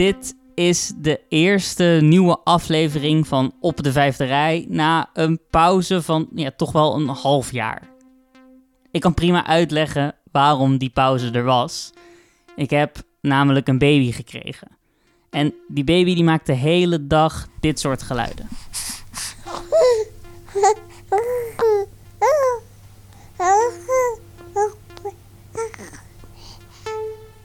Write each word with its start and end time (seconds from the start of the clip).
Dit 0.00 0.34
is 0.54 0.92
de 0.96 1.20
eerste 1.28 1.98
nieuwe 2.02 2.38
aflevering 2.44 3.26
van 3.26 3.54
Op 3.60 3.82
de 3.82 3.92
Vijfde 3.92 4.24
Rij 4.24 4.66
na 4.68 5.10
een 5.12 5.40
pauze 5.50 6.02
van 6.02 6.28
ja, 6.34 6.50
toch 6.56 6.72
wel 6.72 6.94
een 6.94 7.08
half 7.08 7.52
jaar. 7.52 7.82
Ik 8.90 9.00
kan 9.00 9.14
prima 9.14 9.46
uitleggen 9.46 10.14
waarom 10.32 10.78
die 10.78 10.90
pauze 10.90 11.30
er 11.30 11.44
was. 11.44 11.90
Ik 12.56 12.70
heb 12.70 13.02
namelijk 13.20 13.68
een 13.68 13.78
baby 13.78 14.12
gekregen. 14.12 14.68
En 15.30 15.54
die 15.68 15.84
baby 15.84 16.14
die 16.14 16.24
maakt 16.24 16.46
de 16.46 16.52
hele 16.52 17.06
dag 17.06 17.48
dit 17.60 17.80
soort 17.80 18.02
geluiden. 18.02 18.48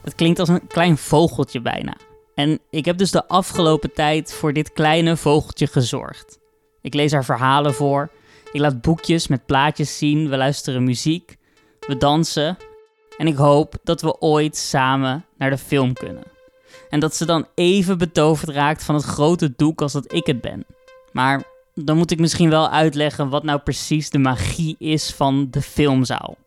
Het 0.02 0.16
klinkt 0.16 0.40
als 0.40 0.50
een 0.50 0.68
klein 0.68 0.98
vogeltje 0.98 1.62
bijna. 1.62 1.96
En 2.36 2.60
ik 2.70 2.86
heb 2.86 2.98
dus 2.98 3.12
de 3.12 3.28
afgelopen 3.28 3.94
tijd 3.94 4.34
voor 4.34 4.54
dit 4.54 4.74
kleine 4.74 5.18
vogeltje 5.18 5.68
gezorgd. 5.68 6.40
Ik 6.82 6.94
lees 6.94 7.12
haar 7.12 7.26
verhalen 7.26 7.74
voor, 7.74 8.12
ik 8.52 8.60
laat 8.60 8.82
boekjes 8.82 9.28
met 9.28 9.46
plaatjes 9.46 9.98
zien, 9.98 10.30
we 10.30 10.38
luisteren 10.38 10.84
muziek, 10.84 11.38
we 11.88 11.98
dansen 11.98 12.58
en 13.18 13.28
ik 13.28 13.36
hoop 13.36 13.76
dat 13.84 14.02
we 14.02 14.20
ooit 14.20 14.58
samen 14.58 15.26
naar 15.38 15.50
de 15.50 15.58
film 15.58 15.94
kunnen. 15.94 16.24
En 16.90 17.00
dat 17.00 17.16
ze 17.16 17.26
dan 17.26 17.48
even 17.56 17.98
betoverd 17.98 18.50
raakt 18.50 18.84
van 18.84 18.96
het 18.96 19.04
grote 19.04 19.54
doek 19.56 19.82
als 19.82 19.92
dat 19.92 20.14
ik 20.14 20.26
het 20.26 20.42
ben. 20.42 20.66
Maar 21.12 21.44
dan 21.74 21.98
moet 21.98 22.12
ik 22.12 22.20
misschien 22.20 22.50
wel 22.50 22.70
uitleggen 22.70 23.30
wat 23.30 23.44
nou 23.44 23.60
precies 23.60 24.10
de 24.10 24.18
magie 24.18 24.76
is 24.80 25.12
van 25.12 25.48
de 25.52 25.62
filmzaal. 25.62 26.38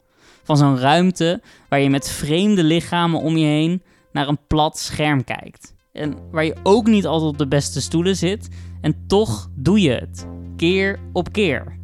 Van 0.42 0.56
zo'n 0.56 0.78
ruimte 0.78 1.40
waar 1.68 1.80
je 1.80 1.90
met 1.90 2.10
vreemde 2.10 2.64
lichamen 2.64 3.20
om 3.20 3.36
je 3.36 3.46
heen 3.46 3.82
naar 4.12 4.28
een 4.28 4.38
plat 4.46 4.78
scherm 4.78 5.24
kijkt. 5.24 5.76
En 5.92 6.14
waar 6.30 6.44
je 6.44 6.56
ook 6.62 6.86
niet 6.86 7.06
altijd 7.06 7.30
op 7.30 7.38
de 7.38 7.48
beste 7.48 7.80
stoelen 7.80 8.16
zit. 8.16 8.48
En 8.80 9.06
toch 9.06 9.50
doe 9.54 9.80
je 9.80 9.90
het. 9.90 10.26
Keer 10.56 10.98
op 11.12 11.32
keer. 11.32 11.78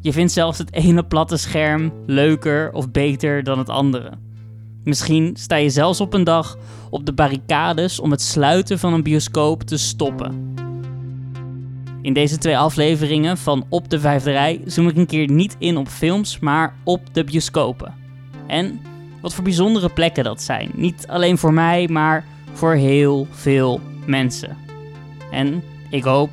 Je 0.00 0.12
vindt 0.12 0.32
zelfs 0.32 0.58
het 0.58 0.72
ene 0.72 1.04
platte 1.06 1.36
scherm 1.36 1.92
leuker 2.06 2.72
of 2.72 2.90
beter 2.90 3.42
dan 3.42 3.58
het 3.58 3.68
andere. 3.68 4.12
Misschien 4.84 5.36
sta 5.36 5.56
je 5.56 5.70
zelfs 5.70 6.00
op 6.00 6.14
een 6.14 6.24
dag 6.24 6.58
op 6.90 7.06
de 7.06 7.12
barricades 7.12 8.00
om 8.00 8.10
het 8.10 8.22
sluiten 8.22 8.78
van 8.78 8.92
een 8.92 9.02
bioscoop 9.02 9.62
te 9.62 9.76
stoppen. 9.76 10.54
In 12.02 12.12
deze 12.12 12.38
twee 12.38 12.58
afleveringen 12.58 13.38
van 13.38 13.66
Op 13.68 13.90
de 13.90 14.00
Vijfde 14.00 14.30
Rij 14.30 14.60
zoom 14.66 14.88
ik 14.88 14.96
een 14.96 15.06
keer 15.06 15.30
niet 15.30 15.56
in 15.58 15.76
op 15.76 15.88
films, 15.88 16.38
maar 16.38 16.74
op 16.84 17.00
de 17.12 17.24
bioscopen. 17.24 17.94
En 18.46 18.80
wat 19.20 19.34
voor 19.34 19.44
bijzondere 19.44 19.88
plekken 19.88 20.24
dat 20.24 20.42
zijn. 20.42 20.70
Niet 20.74 21.06
alleen 21.06 21.38
voor 21.38 21.52
mij, 21.52 21.88
maar 21.88 22.24
voor 22.54 22.74
heel 22.74 23.26
veel 23.30 23.80
mensen. 24.06 24.56
En 25.30 25.62
ik 25.90 26.04
hoop 26.04 26.30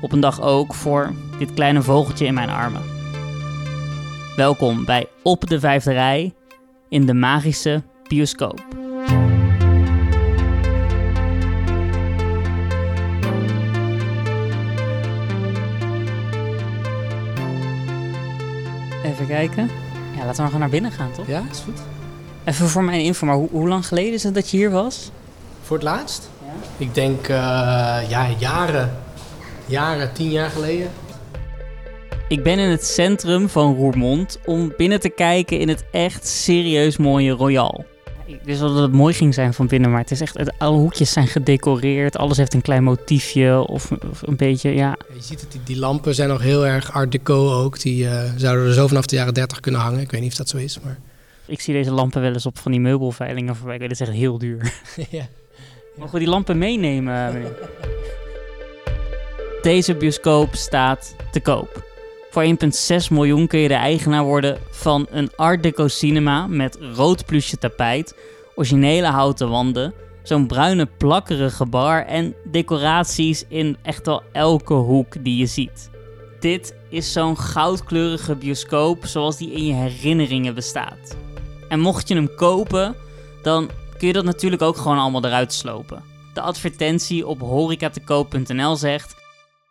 op 0.00 0.12
een 0.12 0.20
dag 0.20 0.40
ook 0.40 0.74
voor 0.74 1.12
dit 1.38 1.54
kleine 1.54 1.82
vogeltje 1.82 2.26
in 2.26 2.34
mijn 2.34 2.48
armen. 2.48 2.82
Welkom 4.36 4.84
bij 4.84 5.06
Op 5.22 5.46
de 5.46 5.60
Vijfde 5.60 5.92
Rij 5.92 6.34
in 6.88 7.06
de 7.06 7.14
magische 7.14 7.82
bioscoop. 8.08 8.64
Even 19.04 19.26
kijken. 19.26 19.70
Ja, 20.16 20.24
laten 20.24 20.34
we 20.34 20.40
maar 20.42 20.46
gewoon 20.46 20.60
naar 20.60 20.68
binnen 20.70 20.90
gaan, 20.90 21.12
toch? 21.12 21.26
Ja, 21.26 21.42
is 21.50 21.58
goed. 21.58 21.80
Even 22.44 22.68
voor 22.68 22.84
mijn 22.84 23.00
info, 23.00 23.26
maar 23.26 23.36
hoe, 23.36 23.48
hoe 23.50 23.68
lang 23.68 23.86
geleden 23.86 24.12
is 24.12 24.22
het 24.22 24.34
dat 24.34 24.50
je 24.50 24.56
hier 24.56 24.70
was? 24.70 25.10
Voor 25.66 25.76
het 25.76 25.84
laatst? 25.84 26.30
Ja. 26.44 26.52
Ik 26.76 26.94
denk, 26.94 27.28
eh, 27.28 27.36
ja, 28.08 28.28
jaren. 28.38 28.90
Jaren, 29.66 30.12
tien 30.12 30.30
jaar 30.30 30.50
geleden. 30.50 30.90
Ik 32.28 32.42
ben 32.42 32.58
in 32.58 32.70
het 32.70 32.84
centrum 32.84 33.48
van 33.48 33.74
Roermond 33.74 34.38
om 34.44 34.72
binnen 34.76 35.00
te 35.00 35.08
kijken 35.08 35.58
in 35.58 35.68
het 35.68 35.84
echt 35.90 36.26
serieus 36.26 36.96
mooie 36.96 37.30
Royal. 37.30 37.84
Ik 38.26 38.40
wist 38.42 38.60
wel 38.60 38.72
dat 38.74 38.82
het 38.82 38.92
mooi 38.92 39.14
ging 39.14 39.34
zijn 39.34 39.54
van 39.54 39.66
binnen, 39.66 39.90
maar 39.90 40.00
het 40.00 40.10
is 40.10 40.20
echt, 40.20 40.38
het, 40.38 40.52
alle 40.58 40.76
hoekjes 40.76 41.12
zijn 41.12 41.26
gedecoreerd, 41.26 42.16
alles 42.16 42.36
heeft 42.36 42.54
een 42.54 42.62
klein 42.62 42.84
motiefje 42.84 43.66
of, 43.66 43.90
of 44.10 44.22
een 44.22 44.36
beetje, 44.36 44.74
ja. 44.74 44.96
Je 45.14 45.22
ziet 45.22 45.40
het, 45.40 45.52
die, 45.52 45.60
die 45.64 45.78
lampen 45.78 46.14
zijn 46.14 46.28
nog 46.28 46.42
heel 46.42 46.66
erg 46.66 46.92
art 46.92 47.12
deco 47.12 47.62
ook. 47.62 47.80
Die 47.80 48.08
eh, 48.08 48.30
zouden 48.36 48.66
er 48.66 48.72
zo 48.72 48.86
vanaf 48.86 49.06
de 49.06 49.16
jaren 49.16 49.34
30 49.34 49.60
kunnen 49.60 49.80
hangen. 49.80 50.00
Ik 50.00 50.10
weet 50.10 50.20
niet 50.20 50.30
of 50.30 50.36
dat 50.36 50.48
zo 50.48 50.56
is, 50.56 50.80
maar... 50.80 50.98
Ik 51.46 51.60
zie 51.60 51.74
deze 51.74 51.90
lampen 51.90 52.20
wel 52.20 52.32
eens 52.32 52.46
op 52.46 52.58
van 52.58 52.72
die 52.72 52.80
meubelveilingen 52.80 53.56
voorbij. 53.56 53.76
Het 53.76 53.90
is 53.90 54.00
echt 54.00 54.10
heel 54.10 54.38
duur. 54.38 54.72
ja. 55.10 55.28
Mogen 55.96 56.12
we 56.12 56.18
die 56.18 56.28
lampen 56.28 56.58
meenemen? 56.58 57.32
meneer? 57.32 57.56
Deze 59.62 59.94
bioscoop 59.94 60.54
staat 60.54 61.16
te 61.30 61.40
koop. 61.40 61.84
Voor 62.30 62.44
1,6 62.44 62.50
miljoen 63.10 63.46
kun 63.46 63.58
je 63.58 63.68
de 63.68 63.74
eigenaar 63.74 64.24
worden 64.24 64.58
van 64.70 65.06
een 65.10 65.30
Art 65.36 65.62
Deco 65.62 65.88
cinema 65.88 66.46
met 66.46 66.78
rood 66.94 67.26
plusje 67.26 67.58
tapijt, 67.58 68.14
originele 68.54 69.06
houten 69.06 69.48
wanden, 69.48 69.94
zo'n 70.22 70.46
bruine 70.46 70.86
plakkerige 70.86 71.66
bar 71.66 72.04
en 72.04 72.34
decoraties 72.44 73.44
in 73.48 73.76
echt 73.82 74.06
wel 74.06 74.22
elke 74.32 74.74
hoek 74.74 75.24
die 75.24 75.36
je 75.36 75.46
ziet. 75.46 75.90
Dit 76.40 76.74
is 76.88 77.12
zo'n 77.12 77.38
goudkleurige 77.38 78.36
bioscoop 78.36 79.06
zoals 79.06 79.36
die 79.36 79.52
in 79.52 79.66
je 79.66 79.74
herinneringen 79.74 80.54
bestaat. 80.54 81.16
En 81.68 81.80
mocht 81.80 82.08
je 82.08 82.14
hem 82.14 82.34
kopen, 82.34 82.96
dan 83.42 83.70
kun 83.96 84.06
je 84.06 84.12
dat 84.12 84.24
natuurlijk 84.24 84.62
ook 84.62 84.76
gewoon 84.76 84.98
allemaal 84.98 85.24
eruit 85.24 85.52
slopen. 85.52 86.02
De 86.34 86.40
advertentie 86.40 87.26
op 87.26 87.40
horecatekoop.nl 87.40 88.76
zegt: 88.76 89.16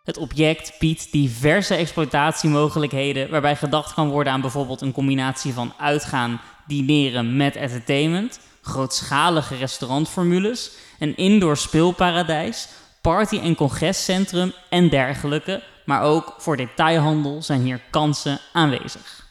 Het 0.04 0.18
object 0.18 0.76
biedt 0.80 1.12
diverse 1.12 1.76
exploitatiemogelijkheden 1.76 3.30
waarbij 3.30 3.56
gedacht 3.56 3.94
kan 3.94 4.10
worden 4.10 4.34
aan 4.34 4.42
bijvoorbeeld 4.42 4.82
een 4.82 4.92
combinatie 4.92 5.54
van 5.54 5.74
uitgaan, 5.80 6.42
dineren 6.68 7.38
met 7.38 7.56
entertainment, 7.56 8.40
grootschalige 8.62 9.56
restaurantformules, 9.56 10.72
een 11.00 11.16
indoor 11.18 11.58
speelparadijs, 11.58 12.68
party- 13.02 13.40
en 13.40 13.56
congrescentrum 13.56 14.54
en 14.70 14.90
dergelijke, 14.90 15.64
maar 15.86 16.02
ook 16.02 16.34
voor 16.38 16.58
detailhandel 16.58 17.42
zijn 17.42 17.62
hier 17.62 17.82
kansen 17.90 18.40
aanwezig. 18.54 19.25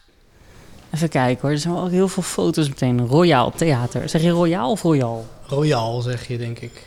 Even 0.95 1.09
kijken 1.09 1.43
hoor, 1.43 1.51
er 1.51 1.59
zijn 1.59 1.75
wel 1.75 1.83
ook 1.83 1.91
heel 1.91 2.09
veel 2.09 2.23
foto's 2.23 2.69
meteen. 2.69 3.07
Royaal 3.07 3.51
Theater. 3.51 4.09
Zeg 4.09 4.23
je 4.23 4.31
Royaal 4.31 4.71
of 4.71 4.83
Royal? 4.83 5.27
Royal 5.47 6.01
zeg 6.01 6.29
je, 6.29 6.39
denk 6.39 6.59
ik. 6.59 6.87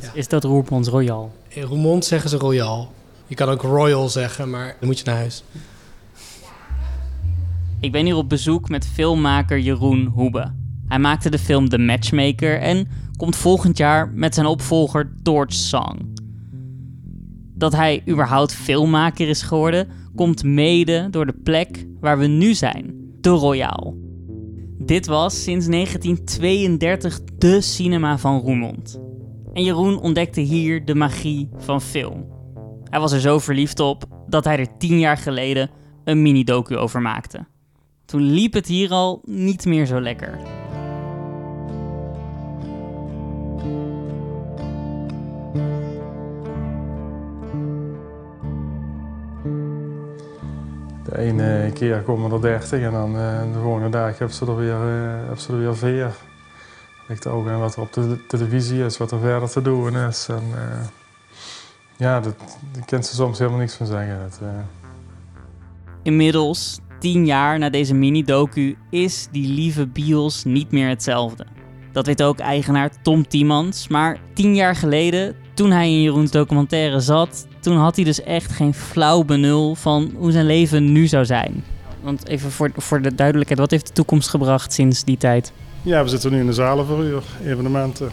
Ja. 0.00 0.10
Is 0.14 0.28
dat 0.28 0.44
Roermonds 0.44 0.88
Royal? 0.88 1.32
In 1.48 1.62
Roermond 1.62 2.04
zeggen 2.04 2.30
ze 2.30 2.36
Royal. 2.36 2.92
Je 3.26 3.34
kan 3.34 3.48
ook 3.48 3.62
Royal 3.62 4.08
zeggen, 4.08 4.50
maar 4.50 4.76
dan 4.78 4.88
moet 4.88 4.98
je 4.98 5.04
naar 5.04 5.16
huis. 5.16 5.44
Ik 7.80 7.92
ben 7.92 8.04
hier 8.04 8.16
op 8.16 8.28
bezoek 8.28 8.68
met 8.68 8.86
filmmaker 8.86 9.58
Jeroen 9.58 10.06
Hoebe. 10.06 10.52
Hij 10.88 10.98
maakte 10.98 11.30
de 11.30 11.38
film 11.38 11.68
The 11.68 11.78
Matchmaker 11.78 12.60
en 12.60 12.88
komt 13.16 13.36
volgend 13.36 13.76
jaar 13.76 14.08
met 14.08 14.34
zijn 14.34 14.46
opvolger 14.46 15.12
Torch 15.22 15.52
Song. 15.52 16.14
Dat 17.54 17.72
hij 17.72 18.02
überhaupt 18.08 18.54
filmmaker 18.54 19.28
is 19.28 19.42
geworden, 19.42 19.88
komt 20.14 20.44
mede 20.44 21.08
door 21.10 21.26
de 21.26 21.36
plek 21.44 21.86
waar 22.00 22.18
we 22.18 22.26
nu 22.26 22.54
zijn, 22.54 23.01
de 23.22 23.30
Royaal. 23.30 23.94
Dit 24.78 25.06
was 25.06 25.42
sinds 25.42 25.66
1932 25.66 27.20
de 27.38 27.60
cinema 27.60 28.18
van 28.18 28.40
Roermond. 28.40 29.00
En 29.52 29.62
Jeroen 29.62 30.00
ontdekte 30.00 30.40
hier 30.40 30.84
de 30.84 30.94
magie 30.94 31.48
van 31.56 31.80
film. 31.80 32.26
Hij 32.84 33.00
was 33.00 33.12
er 33.12 33.20
zo 33.20 33.38
verliefd 33.38 33.80
op 33.80 34.04
dat 34.26 34.44
hij 34.44 34.58
er 34.58 34.76
tien 34.78 34.98
jaar 34.98 35.16
geleden 35.16 35.70
een 36.04 36.22
mini-docu 36.22 36.76
over 36.76 37.02
maakte. 37.02 37.46
Toen 38.04 38.22
liep 38.22 38.52
het 38.52 38.66
hier 38.66 38.90
al 38.90 39.22
niet 39.24 39.64
meer 39.64 39.86
zo 39.86 40.00
lekker. 40.00 40.38
De 51.12 51.18
ene 51.18 51.70
keer 51.74 52.00
komen 52.00 52.32
er 52.32 52.40
30 52.40 52.80
en 52.80 52.90
dan 52.92 53.16
eh, 53.16 53.40
de 53.52 53.58
volgende 53.62 53.88
dag 53.88 54.18
hebben 54.18 54.36
ze 54.36 54.46
er 54.46 54.56
weer, 54.56 54.74
eh, 54.74 55.18
hebben 55.18 55.40
ze 55.40 55.52
er 55.52 55.58
weer 55.58 55.76
vier. 55.76 56.10
Ligt 57.08 57.26
ook 57.26 57.48
aan 57.48 57.60
wat 57.60 57.76
er 57.76 57.82
op 57.82 57.92
de 57.92 58.26
televisie 58.26 58.84
is, 58.84 58.96
wat 58.96 59.10
er 59.12 59.18
verder 59.18 59.50
te 59.50 59.62
doen 59.62 59.96
is. 59.96 60.26
En, 60.28 60.42
eh, 60.54 60.86
ja, 61.96 62.20
daar 62.20 62.34
kent 62.84 63.06
ze 63.06 63.14
soms 63.14 63.38
helemaal 63.38 63.60
niks 63.60 63.74
van 63.74 63.86
zeggen. 63.86 64.18
Dat, 64.20 64.38
eh, 64.42 64.48
Inmiddels, 66.02 66.80
tien 66.98 67.26
jaar 67.26 67.58
na 67.58 67.70
deze 67.70 67.94
mini-docu, 67.94 68.76
is 68.90 69.28
die 69.30 69.48
lieve 69.48 69.86
bios 69.86 70.44
niet 70.44 70.70
meer 70.70 70.88
hetzelfde. 70.88 71.46
Dat 71.92 72.06
weet 72.06 72.22
ook 72.22 72.38
eigenaar 72.38 73.02
Tom 73.02 73.28
Tiemans. 73.28 73.88
Maar 73.88 74.18
tien 74.34 74.54
jaar 74.54 74.76
geleden, 74.76 75.36
toen 75.54 75.70
hij 75.70 75.90
in 75.90 76.02
Jeroens 76.02 76.30
documentaire 76.30 77.00
zat, 77.00 77.46
toen 77.60 77.76
had 77.76 77.96
hij 77.96 78.04
dus 78.04 78.22
echt 78.22 78.52
geen 78.52 78.74
flauw 78.74 79.24
benul 79.24 79.74
van 79.74 80.12
hoe 80.16 80.32
zijn 80.32 80.46
leven 80.46 80.92
nu 80.92 81.06
zou 81.06 81.24
zijn. 81.24 81.64
Want 82.00 82.26
even 82.26 82.50
voor, 82.50 82.70
voor 82.76 83.02
de 83.02 83.14
duidelijkheid, 83.14 83.60
wat 83.60 83.70
heeft 83.70 83.86
de 83.86 83.92
toekomst 83.92 84.28
gebracht 84.28 84.72
sinds 84.72 85.04
die 85.04 85.16
tijd? 85.16 85.52
Ja, 85.82 86.02
we 86.02 86.08
zitten 86.08 86.30
nu 86.32 86.40
in 86.40 86.46
de 86.46 86.52
zalen 86.52 86.86
voor 86.86 87.04
uur, 87.04 87.22
evenementen. 87.44 88.10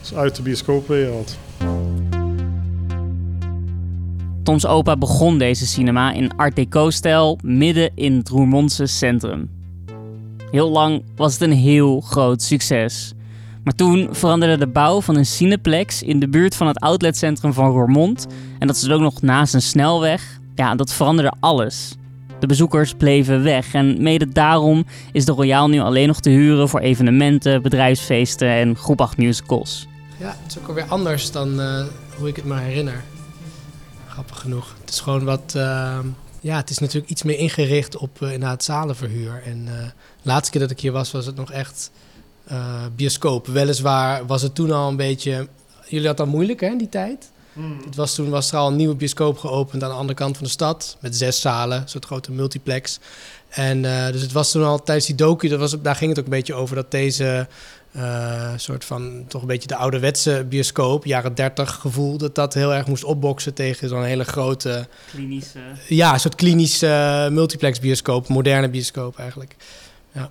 Dus 0.00 0.14
uit 0.14 0.36
de 0.36 0.42
bioscoopwereld. 0.42 1.36
Toms 4.42 4.66
opa 4.66 4.96
begon 4.96 5.38
deze 5.38 5.66
cinema 5.66 6.12
in 6.12 6.36
Art 6.36 6.56
Deco-stijl 6.56 7.38
midden 7.42 7.90
in 7.94 8.16
het 8.16 8.28
Roermondse 8.28 8.86
centrum. 8.86 9.50
Heel 10.50 10.70
lang 10.70 11.02
was 11.16 11.32
het 11.32 11.42
een 11.42 11.52
heel 11.52 12.00
groot 12.00 12.42
succes. 12.42 13.13
Maar 13.64 13.74
toen 13.74 14.08
veranderde 14.10 14.58
de 14.58 14.66
bouw 14.66 15.00
van 15.00 15.16
een 15.16 15.26
Cineplex 15.26 16.02
in 16.02 16.20
de 16.20 16.28
buurt 16.28 16.56
van 16.56 16.66
het 16.66 16.78
outletcentrum 16.78 17.52
van 17.52 17.70
Roermond. 17.70 18.26
En 18.58 18.66
dat 18.66 18.76
is 18.76 18.90
ook 18.90 19.00
nog 19.00 19.22
naast 19.22 19.54
een 19.54 19.62
snelweg. 19.62 20.38
Ja, 20.54 20.74
dat 20.74 20.92
veranderde 20.92 21.32
alles. 21.40 21.94
De 22.40 22.46
bezoekers 22.46 22.94
bleven 22.94 23.42
weg 23.42 23.74
en 23.74 24.02
mede 24.02 24.28
daarom 24.28 24.86
is 25.12 25.24
de 25.24 25.32
Royaal 25.32 25.68
nu 25.68 25.78
alleen 25.78 26.06
nog 26.06 26.20
te 26.20 26.30
huren 26.30 26.68
voor 26.68 26.80
evenementen, 26.80 27.62
bedrijfsfeesten 27.62 28.48
en 28.48 28.76
groep 28.76 29.00
8 29.00 29.16
musicals. 29.16 29.86
Ja, 30.18 30.36
het 30.42 30.50
is 30.50 30.58
ook 30.58 30.68
alweer 30.68 30.86
anders 30.88 31.30
dan 31.30 31.60
uh, 31.60 31.84
hoe 32.18 32.28
ik 32.28 32.36
het 32.36 32.44
me 32.44 32.58
herinner. 32.58 33.04
Grappig 34.08 34.40
genoeg. 34.40 34.74
Het 34.80 34.90
is 34.90 35.00
gewoon 35.00 35.24
wat. 35.24 35.54
Uh, 35.56 35.98
ja, 36.40 36.56
het 36.56 36.70
is 36.70 36.78
natuurlijk 36.78 37.10
iets 37.10 37.22
meer 37.22 37.38
ingericht 37.38 37.96
op 37.96 38.20
uh, 38.20 38.32
inderdaad 38.32 38.64
zalenverhuur. 38.64 39.42
En 39.44 39.64
de 39.64 39.92
laatste 40.22 40.50
keer 40.50 40.60
dat 40.60 40.70
ik 40.70 40.80
hier 40.80 40.92
was, 40.92 41.10
was 41.10 41.26
het 41.26 41.36
nog 41.36 41.50
echt 41.50 41.90
bioscoop. 42.96 43.46
Weliswaar 43.46 44.26
was 44.26 44.42
het 44.42 44.54
toen 44.54 44.70
al 44.70 44.88
een 44.88 44.96
beetje. 44.96 45.48
Jullie 45.86 46.06
hadden 46.06 46.26
al 46.26 46.32
moeilijk 46.32 46.60
hè, 46.60 46.66
in 46.66 46.78
die 46.78 46.88
tijd. 46.88 47.30
Hmm. 47.52 47.80
Het 47.84 47.96
was 47.96 48.14
toen 48.14 48.30
was 48.30 48.52
er 48.52 48.58
al 48.58 48.68
een 48.68 48.76
nieuwe 48.76 48.94
bioscoop 48.94 49.38
geopend 49.38 49.82
aan 49.82 49.88
de 49.88 49.94
andere 49.94 50.18
kant 50.18 50.36
van 50.36 50.46
de 50.46 50.52
stad. 50.52 50.96
Met 51.00 51.16
zes 51.16 51.40
zalen, 51.40 51.82
een 51.82 51.88
soort 51.88 52.04
grote 52.04 52.32
multiplex. 52.32 52.98
En 53.48 53.84
uh, 53.84 54.06
dus 54.06 54.20
het 54.20 54.32
was 54.32 54.50
toen 54.50 54.64
al 54.64 54.82
tijdens 54.82 55.06
die 55.06 55.14
docu, 55.14 55.48
dat 55.48 55.58
was, 55.58 55.80
daar 55.82 55.96
ging 55.96 56.10
het 56.10 56.18
ook 56.18 56.24
een 56.24 56.30
beetje 56.30 56.54
over 56.54 56.76
dat 56.76 56.90
deze 56.90 57.48
uh, 57.96 58.52
soort 58.56 58.84
van 58.84 59.24
toch 59.28 59.40
een 59.40 59.48
beetje 59.48 59.68
de 59.68 59.76
ouderwetse 59.76 60.46
bioscoop, 60.48 61.04
jaren 61.04 61.34
30 61.34 61.74
gevoel, 61.74 62.18
dat 62.18 62.34
dat 62.34 62.54
heel 62.54 62.74
erg 62.74 62.86
moest 62.86 63.04
opboksen 63.04 63.54
tegen 63.54 63.88
zo'n 63.88 64.04
hele 64.04 64.24
grote. 64.24 64.88
Klinische. 65.10 65.58
Ja, 65.88 66.12
een 66.12 66.20
soort 66.20 66.34
klinische 66.34 67.28
multiplex 67.30 67.80
bioscoop, 67.80 68.28
moderne 68.28 68.68
bioscoop 68.68 69.18
eigenlijk. 69.18 69.56
Ja. 70.12 70.30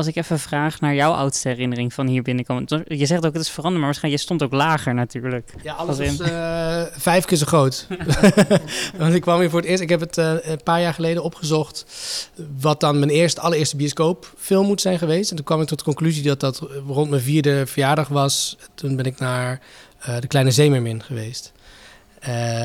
Als 0.00 0.08
ik 0.08 0.16
even 0.16 0.38
vraag 0.38 0.80
naar 0.80 0.94
jouw 0.94 1.12
oudste 1.12 1.48
herinnering 1.48 1.92
van 1.94 2.06
hier 2.06 2.22
binnenkomen. 2.22 2.84
Je 2.86 3.06
zegt 3.06 3.26
ook 3.26 3.32
het 3.32 3.42
is 3.42 3.50
veranderd, 3.50 3.76
maar 3.76 3.84
waarschijnlijk 3.84 4.22
je 4.22 4.28
stond 4.28 4.42
ook 4.42 4.52
lager 4.52 4.94
natuurlijk. 4.94 5.52
Ja, 5.62 5.74
alles 5.74 5.98
was 5.98 6.20
uh, 6.20 6.82
vijf 6.92 7.24
keer 7.24 7.36
zo 7.36 7.46
groot. 7.46 7.86
Want 8.98 9.14
ik 9.14 9.20
kwam 9.20 9.40
hier 9.40 9.50
voor 9.50 9.60
het 9.60 9.68
eerst. 9.68 9.82
Ik 9.82 9.88
heb 9.88 10.00
het 10.00 10.16
uh, 10.16 10.32
een 10.42 10.62
paar 10.62 10.80
jaar 10.80 10.94
geleden 10.94 11.22
opgezocht. 11.22 11.86
Wat 12.60 12.80
dan 12.80 12.98
mijn 12.98 13.10
eerste, 13.10 13.40
allereerste 13.40 13.76
bioscoopfilm 13.76 14.66
moet 14.66 14.80
zijn 14.80 14.98
geweest. 14.98 15.30
En 15.30 15.36
toen 15.36 15.44
kwam 15.44 15.60
ik 15.60 15.66
tot 15.66 15.78
de 15.78 15.84
conclusie 15.84 16.22
dat 16.22 16.40
dat 16.40 16.62
rond 16.86 17.10
mijn 17.10 17.22
vierde 17.22 17.66
verjaardag 17.66 18.08
was. 18.08 18.56
Toen 18.74 18.96
ben 18.96 19.04
ik 19.04 19.18
naar 19.18 19.60
uh, 20.08 20.20
De 20.20 20.26
Kleine 20.26 20.50
Zeemermin 20.50 21.02
geweest. 21.02 21.52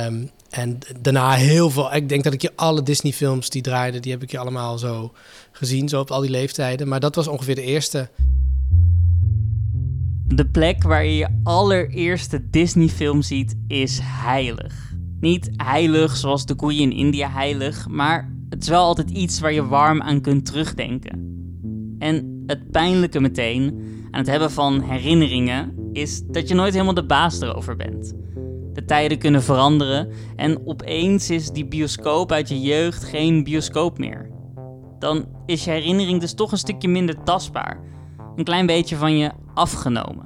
Um, 0.05 0.29
en 0.55 0.77
daarna 1.01 1.31
heel 1.31 1.69
veel. 1.69 1.93
Ik 1.93 2.09
denk 2.09 2.23
dat 2.23 2.33
ik 2.33 2.41
je 2.41 2.51
alle 2.55 2.83
Disney-films 2.83 3.49
die 3.49 3.61
draaiden, 3.61 4.01
die 4.01 4.11
heb 4.11 4.23
ik 4.23 4.31
je 4.31 4.37
allemaal 4.37 4.77
zo 4.77 5.13
gezien, 5.51 5.89
zo 5.89 5.99
op 5.99 6.11
al 6.11 6.21
die 6.21 6.29
leeftijden. 6.29 6.87
Maar 6.87 6.99
dat 6.99 7.15
was 7.15 7.27
ongeveer 7.27 7.55
de 7.55 7.61
eerste. 7.61 8.09
De 10.27 10.49
plek 10.49 10.83
waar 10.83 11.05
je 11.05 11.15
je 11.15 11.39
allereerste 11.43 12.49
Disney-film 12.49 13.21
ziet 13.21 13.55
is 13.67 13.99
heilig. 14.03 14.93
Niet 15.19 15.49
heilig 15.55 16.15
zoals 16.15 16.45
de 16.45 16.55
koeien 16.55 16.81
in 16.81 16.97
India 16.97 17.29
heilig, 17.29 17.87
maar 17.87 18.33
het 18.49 18.61
is 18.61 18.69
wel 18.69 18.83
altijd 18.83 19.09
iets 19.09 19.39
waar 19.39 19.53
je 19.53 19.67
warm 19.67 20.01
aan 20.01 20.21
kunt 20.21 20.45
terugdenken. 20.45 21.33
En 21.99 22.43
het 22.47 22.71
pijnlijke 22.71 23.19
meteen 23.19 23.65
aan 24.11 24.19
het 24.19 24.29
hebben 24.29 24.51
van 24.51 24.81
herinneringen 24.81 25.73
is 25.93 26.21
dat 26.25 26.47
je 26.47 26.55
nooit 26.55 26.73
helemaal 26.73 26.93
de 26.93 27.05
baas 27.05 27.41
erover 27.41 27.75
bent. 27.75 28.13
De 28.75 28.85
tijden 28.85 29.17
kunnen 29.17 29.43
veranderen 29.43 30.09
en 30.35 30.67
opeens 30.67 31.29
is 31.29 31.49
die 31.49 31.65
bioscoop 31.65 32.31
uit 32.31 32.49
je 32.49 32.61
jeugd 32.61 33.03
geen 33.03 33.43
bioscoop 33.43 33.97
meer. 33.97 34.29
Dan 34.99 35.25
is 35.45 35.63
je 35.63 35.71
herinnering 35.71 36.19
dus 36.19 36.33
toch 36.33 36.51
een 36.51 36.57
stukje 36.57 36.87
minder 36.87 37.23
tastbaar. 37.23 37.79
Een 38.35 38.43
klein 38.43 38.65
beetje 38.65 38.95
van 38.95 39.17
je 39.17 39.31
afgenomen. 39.53 40.25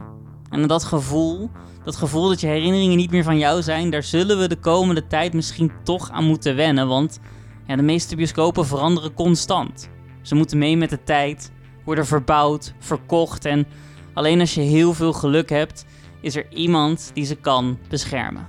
En 0.50 0.68
dat 0.68 0.84
gevoel, 0.84 1.50
dat 1.84 1.96
gevoel 1.96 2.28
dat 2.28 2.42
je 2.42 2.48
herinneringen 2.48 2.98
niet 2.98 3.12
meer 3.12 3.24
van 3.24 3.38
jou 3.38 3.62
zijn, 3.62 3.90
daar 3.90 4.04
zullen 4.04 4.40
we 4.40 4.48
de 4.48 4.60
komende 4.60 5.07
tijd 5.07 5.34
misschien 5.34 5.72
toch 5.84 6.12
aan 6.12 6.25
moeten 6.25 6.56
wennen. 6.56 6.88
Want 6.88 7.19
ja, 7.68 7.75
de 7.75 7.81
meeste 7.81 8.16
bioscopen 8.16 8.66
veranderen 8.66 9.13
constant. 9.13 9.90
Ze 10.22 10.36
moeten 10.36 10.57
mee 10.57 10.78
met 10.78 10.90
de 10.90 11.04
tijd, 11.04 11.51
worden 11.86 12.06
verbouwd, 12.06 12.74
verkocht 12.80 13.46
en 13.46 13.68
alleen 14.13 14.40
als 14.40 14.54
je 14.54 14.62
heel 14.62 14.94
veel 14.94 15.13
geluk 15.13 15.50
hebt, 15.50 15.86
is 16.21 16.36
er 16.36 16.45
iemand 16.50 17.12
die 17.13 17.25
ze 17.25 17.36
kan 17.36 17.77
beschermen. 17.89 18.48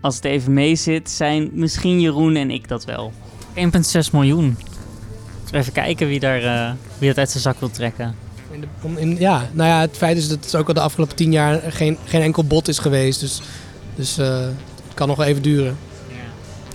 Als 0.00 0.16
het 0.16 0.24
even 0.24 0.52
mee 0.52 0.76
zit, 0.76 1.10
zijn 1.10 1.50
misschien 1.52 2.00
Jeroen 2.00 2.36
en 2.36 2.50
ik 2.50 2.68
dat 2.68 2.84
wel. 2.84 3.12
1,6 3.54 3.62
miljoen. 4.12 4.56
Even 5.52 5.72
kijken 5.72 6.06
wie, 6.06 6.20
daar, 6.20 6.42
uh, 6.42 6.70
wie 6.98 7.08
dat 7.08 7.18
uit 7.18 7.30
zijn 7.30 7.42
zak 7.42 7.60
wil 7.60 7.70
trekken. 7.70 8.14
In 8.50 8.60
de, 8.60 9.00
in, 9.00 9.18
ja, 9.18 9.48
nou 9.52 9.68
ja, 9.68 9.80
het 9.80 9.96
feit 9.96 10.16
is 10.16 10.28
dat 10.28 10.44
het 10.44 10.56
ook 10.56 10.68
al 10.68 10.74
de 10.74 10.80
afgelopen 10.80 11.16
tien 11.16 11.32
jaar 11.32 11.60
geen, 11.72 11.98
geen 12.04 12.22
enkel 12.22 12.44
bot 12.44 12.68
is 12.68 12.78
geweest. 12.78 13.20
Dus, 13.20 13.42
dus 13.94 14.18
uh, 14.18 14.26
het 14.36 14.94
kan 14.94 15.08
nog 15.08 15.16
wel 15.16 15.26
even 15.26 15.42
duren. 15.42 15.76
Ja. 16.08 16.14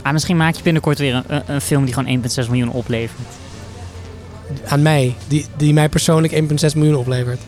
Ah, 0.01 0.13
misschien 0.13 0.37
maak 0.37 0.55
je 0.55 0.63
binnenkort 0.63 0.97
weer 0.97 1.23
een, 1.27 1.41
een 1.45 1.61
film 1.61 1.85
die 1.85 1.93
gewoon 1.93 2.23
1,6 2.43 2.49
miljoen 2.49 2.69
oplevert. 2.69 3.27
Aan 4.65 4.81
mij, 4.81 5.15
die, 5.27 5.45
die 5.57 5.73
mij 5.73 5.89
persoonlijk 5.89 6.33
1,6 6.33 6.75
miljoen 6.75 6.95
oplevert. 6.95 7.41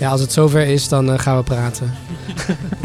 Ja, 0.00 0.10
als 0.10 0.20
het 0.20 0.32
zover 0.32 0.66
is, 0.66 0.88
dan 0.88 1.08
uh, 1.10 1.18
gaan 1.18 1.36
we 1.36 1.42
praten. 1.42 1.94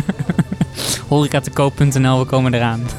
Horecatekoop.nl, 1.09 2.19
we 2.19 2.25
komen 2.25 2.53
eraan. 2.53 2.81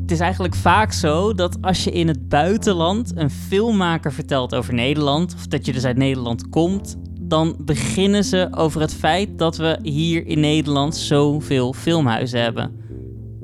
Het 0.00 0.14
is 0.14 0.20
eigenlijk 0.20 0.54
vaak 0.54 0.92
zo 0.92 1.34
dat 1.34 1.58
als 1.60 1.84
je 1.84 1.90
in 1.90 2.08
het 2.08 2.28
buitenland 2.28 3.12
een 3.14 3.30
filmmaker 3.30 4.12
vertelt 4.12 4.54
over 4.54 4.74
Nederland, 4.74 5.34
of 5.34 5.46
dat 5.46 5.66
je 5.66 5.72
dus 5.72 5.84
uit 5.84 5.96
Nederland 5.96 6.48
komt, 6.48 6.96
dan 7.20 7.56
beginnen 7.58 8.24
ze 8.24 8.48
over 8.50 8.80
het 8.80 8.94
feit 8.94 9.38
dat 9.38 9.56
we 9.56 9.78
hier 9.82 10.26
in 10.26 10.40
Nederland 10.40 10.96
zoveel 10.96 11.72
filmhuizen 11.72 12.42
hebben. 12.42 12.85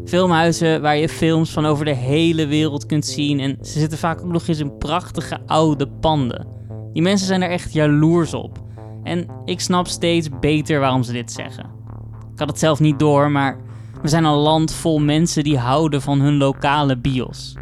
Filmhuizen 0.05 0.81
waar 0.83 0.97
je 0.97 1.09
films 1.09 1.51
van 1.51 1.67
over 1.67 1.85
de 1.85 1.95
hele 1.95 2.47
wereld 2.47 2.87
kunt 2.87 3.07
zien. 3.07 3.41
En 3.41 3.57
ze 3.61 3.79
zitten 3.79 3.99
vaak 3.99 4.21
ook 4.21 4.33
nog 4.33 4.47
eens 4.49 4.59
in 4.59 4.79
prachtige 4.79 5.39
oude 5.47 5.89
panden. 5.89 6.47
Die 6.93 7.03
mensen 7.03 7.27
zijn 7.27 7.43
er 7.43 7.51
echt 7.51 7.73
jaloers 7.73 8.35
op. 8.35 8.59
En 9.03 9.27
ik 9.45 9.61
snap 9.61 9.87
steeds 9.87 10.29
beter 10.41 10.81
waarom 10.81 11.03
ze 11.03 11.13
dit 11.13 11.33
zeggen. 11.33 11.65
Ik 12.33 12.39
had 12.39 12.49
het 12.49 12.59
zelf 12.59 12.81
niet 12.81 12.99
door, 12.99 13.31
maar 13.31 13.61
we 14.03 14.09
zijn 14.09 14.25
een 14.25 14.35
land 14.35 14.73
vol 14.73 14.99
mensen 14.99 15.45
die 15.45 15.59
houden 15.59 16.03
van 16.03 16.21
hun 16.21 16.37
lokale 16.37 16.99
bios. 16.99 17.55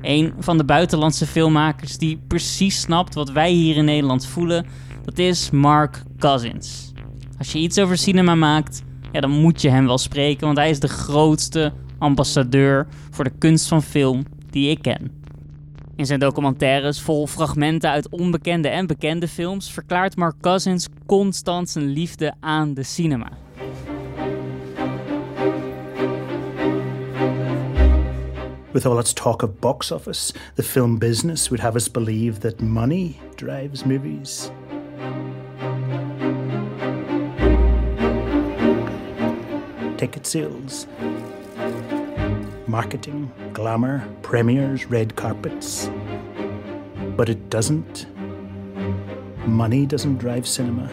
Een 0.00 0.34
van 0.38 0.56
de 0.56 0.64
buitenlandse 0.64 1.26
filmmakers 1.26 1.98
die 1.98 2.20
precies 2.28 2.80
snapt 2.80 3.14
wat 3.14 3.30
wij 3.30 3.50
hier 3.50 3.76
in 3.76 3.84
Nederland 3.84 4.26
voelen, 4.26 4.66
dat 5.04 5.18
is 5.18 5.50
Mark 5.50 6.02
Cousins. 6.18 6.92
Als 7.38 7.52
je 7.52 7.58
iets 7.58 7.78
over 7.78 7.98
cinema 7.98 8.34
maakt, 8.34 8.82
ja, 9.12 9.20
dan 9.20 9.30
moet 9.30 9.60
je 9.60 9.68
hem 9.68 9.86
wel 9.86 9.98
spreken, 9.98 10.46
want 10.46 10.58
hij 10.58 10.70
is 10.70 10.80
de 10.80 10.88
grootste 10.88 11.72
ambassadeur 11.98 12.86
voor 13.10 13.24
de 13.24 13.32
kunst 13.38 13.68
van 13.68 13.82
film 13.82 14.24
die 14.50 14.70
ik 14.70 14.82
ken. 14.82 15.24
In 15.96 16.06
zijn 16.06 16.20
documentaires 16.20 17.00
vol 17.00 17.26
fragmenten 17.26 17.90
uit 17.90 18.08
onbekende 18.08 18.68
en 18.68 18.86
bekende 18.86 19.28
films 19.28 19.72
verklaart 19.72 20.16
Mark 20.16 20.34
Cousins 20.40 20.88
constant 21.06 21.68
zijn 21.68 21.86
liefde 21.86 22.34
aan 22.40 22.74
de 22.74 22.82
cinema. 22.82 23.28
With 28.72 28.86
all 28.86 28.98
its 28.98 29.12
talk 29.12 29.42
of 29.42 29.58
box 29.58 29.90
office, 29.90 30.32
the 30.54 30.62
film 30.62 30.98
business 30.98 31.48
would 31.48 31.62
have 31.62 31.76
us 31.76 31.90
believe 31.90 32.40
that 32.40 32.60
money 32.60 33.16
drives 33.34 33.84
movies. 33.84 34.50
Ticket 39.96 40.26
sales, 40.26 40.86
marketing, 42.66 43.32
glamour, 43.52 44.06
premieres, 44.22 44.86
red 44.86 45.16
carpets. 45.16 45.90
But 47.16 47.28
it 47.28 47.48
doesn't. 47.48 48.06
Money 49.46 49.86
doesn't 49.86 50.18
drive 50.18 50.46
cinema. 50.46 50.90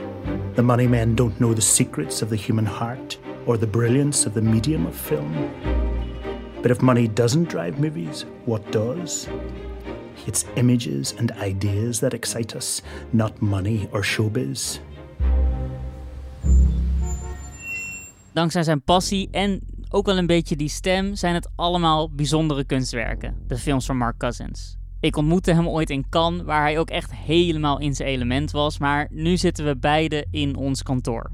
The 0.55 0.63
money 0.63 0.87
men 0.87 1.15
don't 1.15 1.39
know 1.41 1.53
the 1.53 1.61
secrets 1.61 2.21
of 2.21 2.29
the 2.29 2.35
human 2.35 2.65
heart 2.65 3.17
or 3.45 3.57
the 3.57 3.67
brilliance 3.67 4.25
of 4.25 4.33
the 4.33 4.41
medium 4.41 4.85
of 4.85 4.95
film. 4.95 5.51
But 6.61 6.71
if 6.71 6.81
money 6.81 7.09
doesn't 7.09 7.49
drive 7.49 7.79
movies, 7.79 8.25
what 8.45 8.71
does? 8.71 9.27
It's 10.25 10.45
images 10.55 11.13
and 11.17 11.31
ideas 11.33 11.99
that 11.99 12.13
excite 12.13 12.55
us, 12.55 12.81
not 13.11 13.41
money 13.41 13.89
or 13.91 14.01
showbiz. 14.01 14.79
Dankzij 18.33 18.63
zijn 18.63 18.83
passie 18.83 19.27
en 19.31 19.61
ook 19.89 20.05
wel 20.05 20.17
een 20.17 20.27
beetje 20.27 20.55
die 20.55 20.69
stem, 20.69 21.15
zijn 21.15 21.33
het 21.33 21.49
allemaal 21.55 22.09
bijzondere 22.11 22.63
kunstwerken, 22.63 23.35
de 23.47 23.57
films 23.57 23.85
van 23.85 23.97
Mark 23.97 24.17
Cousins. 24.17 24.77
Ik 24.99 25.17
ontmoette 25.17 25.53
hem 25.53 25.67
ooit 25.67 25.89
in 25.89 26.09
Cannes, 26.09 26.41
waar 26.41 26.61
hij 26.61 26.79
ook 26.79 26.89
echt 26.89 27.13
helemaal 27.15 27.79
in 27.79 27.95
zijn 27.95 28.09
element 28.09 28.51
was, 28.51 28.77
maar 28.77 29.07
nu 29.11 29.37
zitten 29.37 29.65
we 29.65 29.77
beide 29.77 30.25
in 30.31 30.55
ons 30.55 30.83
kantoor. 30.83 31.31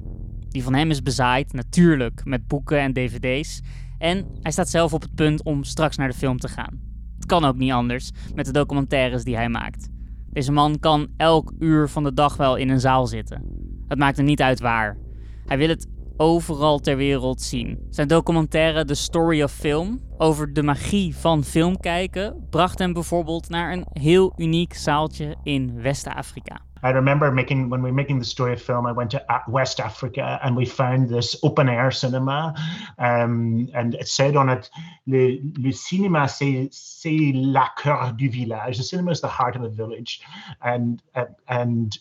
Die 0.49 0.63
van 0.63 0.73
hem 0.73 0.89
is 0.89 1.01
bezaaid, 1.01 1.53
natuurlijk, 1.53 2.21
met 2.25 2.47
boeken 2.47 2.79
en 2.79 2.93
dvd's. 2.93 3.61
En 3.97 4.25
hij 4.41 4.51
staat 4.51 4.69
zelf 4.69 4.93
op 4.93 5.01
het 5.01 5.15
punt 5.15 5.43
om 5.43 5.63
straks 5.63 5.97
naar 5.97 6.09
de 6.09 6.17
film 6.17 6.37
te 6.37 6.47
gaan. 6.47 6.81
Het 7.15 7.25
kan 7.25 7.45
ook 7.45 7.57
niet 7.57 7.71
anders 7.71 8.11
met 8.35 8.45
de 8.45 8.51
documentaires 8.51 9.23
die 9.23 9.35
hij 9.35 9.49
maakt. 9.49 9.89
Deze 10.29 10.51
man 10.51 10.79
kan 10.79 11.07
elk 11.17 11.53
uur 11.59 11.89
van 11.89 12.03
de 12.03 12.13
dag 12.13 12.37
wel 12.37 12.55
in 12.55 12.69
een 12.69 12.79
zaal 12.79 13.07
zitten. 13.07 13.43
Het 13.87 13.97
maakt 13.97 14.17
hem 14.17 14.25
niet 14.25 14.41
uit 14.41 14.59
waar. 14.59 14.97
Hij 15.45 15.57
wil 15.57 15.69
het 15.69 15.87
overal 16.19 16.79
ter 16.79 16.97
wereld 16.97 17.41
zien. 17.41 17.87
Zijn 17.89 18.07
documentaire 18.07 18.85
The 18.85 18.93
Story 18.93 19.43
of 19.43 19.51
Film 19.51 20.01
over 20.17 20.53
de 20.53 20.63
magie 20.63 21.15
van 21.15 21.43
film 21.43 21.79
kijken 21.79 22.47
bracht 22.49 22.79
hem 22.79 22.93
bijvoorbeeld 22.93 23.49
naar 23.49 23.71
een 23.71 23.85
heel 23.91 24.33
uniek 24.37 24.73
zaaltje 24.73 25.35
in 25.43 25.81
West-Afrika. 25.81 26.61
I 26.83 26.91
remember 26.91 27.33
making 27.33 27.69
when 27.69 27.81
we 27.81 27.87
were 27.87 27.95
making 27.95 28.21
the 28.21 28.29
story 28.29 28.53
of 28.53 28.61
film. 28.61 28.87
I 28.87 28.93
went 28.93 29.09
to 29.09 29.19
West 29.47 29.79
Africa 29.79 30.39
and 30.41 30.55
we 30.55 30.65
found 30.65 31.09
this 31.09 31.43
open 31.43 31.67
air 31.67 31.91
cinema, 31.91 32.53
um, 32.97 33.67
and 33.73 33.93
it 33.93 34.07
said 34.07 34.35
on 34.35 34.49
it, 34.49 34.69
"Le, 35.03 35.39
le 35.57 35.71
cinéma 35.71 36.27
c'est 36.27 37.31
la 37.33 37.67
cœur 37.75 38.13
du 38.15 38.29
village." 38.29 38.77
The 38.77 38.83
cinema 38.83 39.11
is 39.11 39.19
the 39.19 39.27
heart 39.27 39.55
of 39.55 39.63
a 39.63 39.69
village, 39.69 40.21
and 40.61 41.01
uh, 41.15 41.25
and 41.47 41.99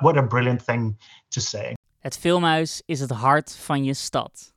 what 0.00 0.16
a 0.16 0.22
brilliant 0.22 0.62
thing 0.62 0.96
to 1.30 1.40
say. 1.40 1.74
Het 2.02 2.18
filmhuis 2.18 2.82
is 2.86 3.00
het 3.00 3.10
hart 3.10 3.56
van 3.56 3.84
je 3.84 3.94
stad. 3.94 4.54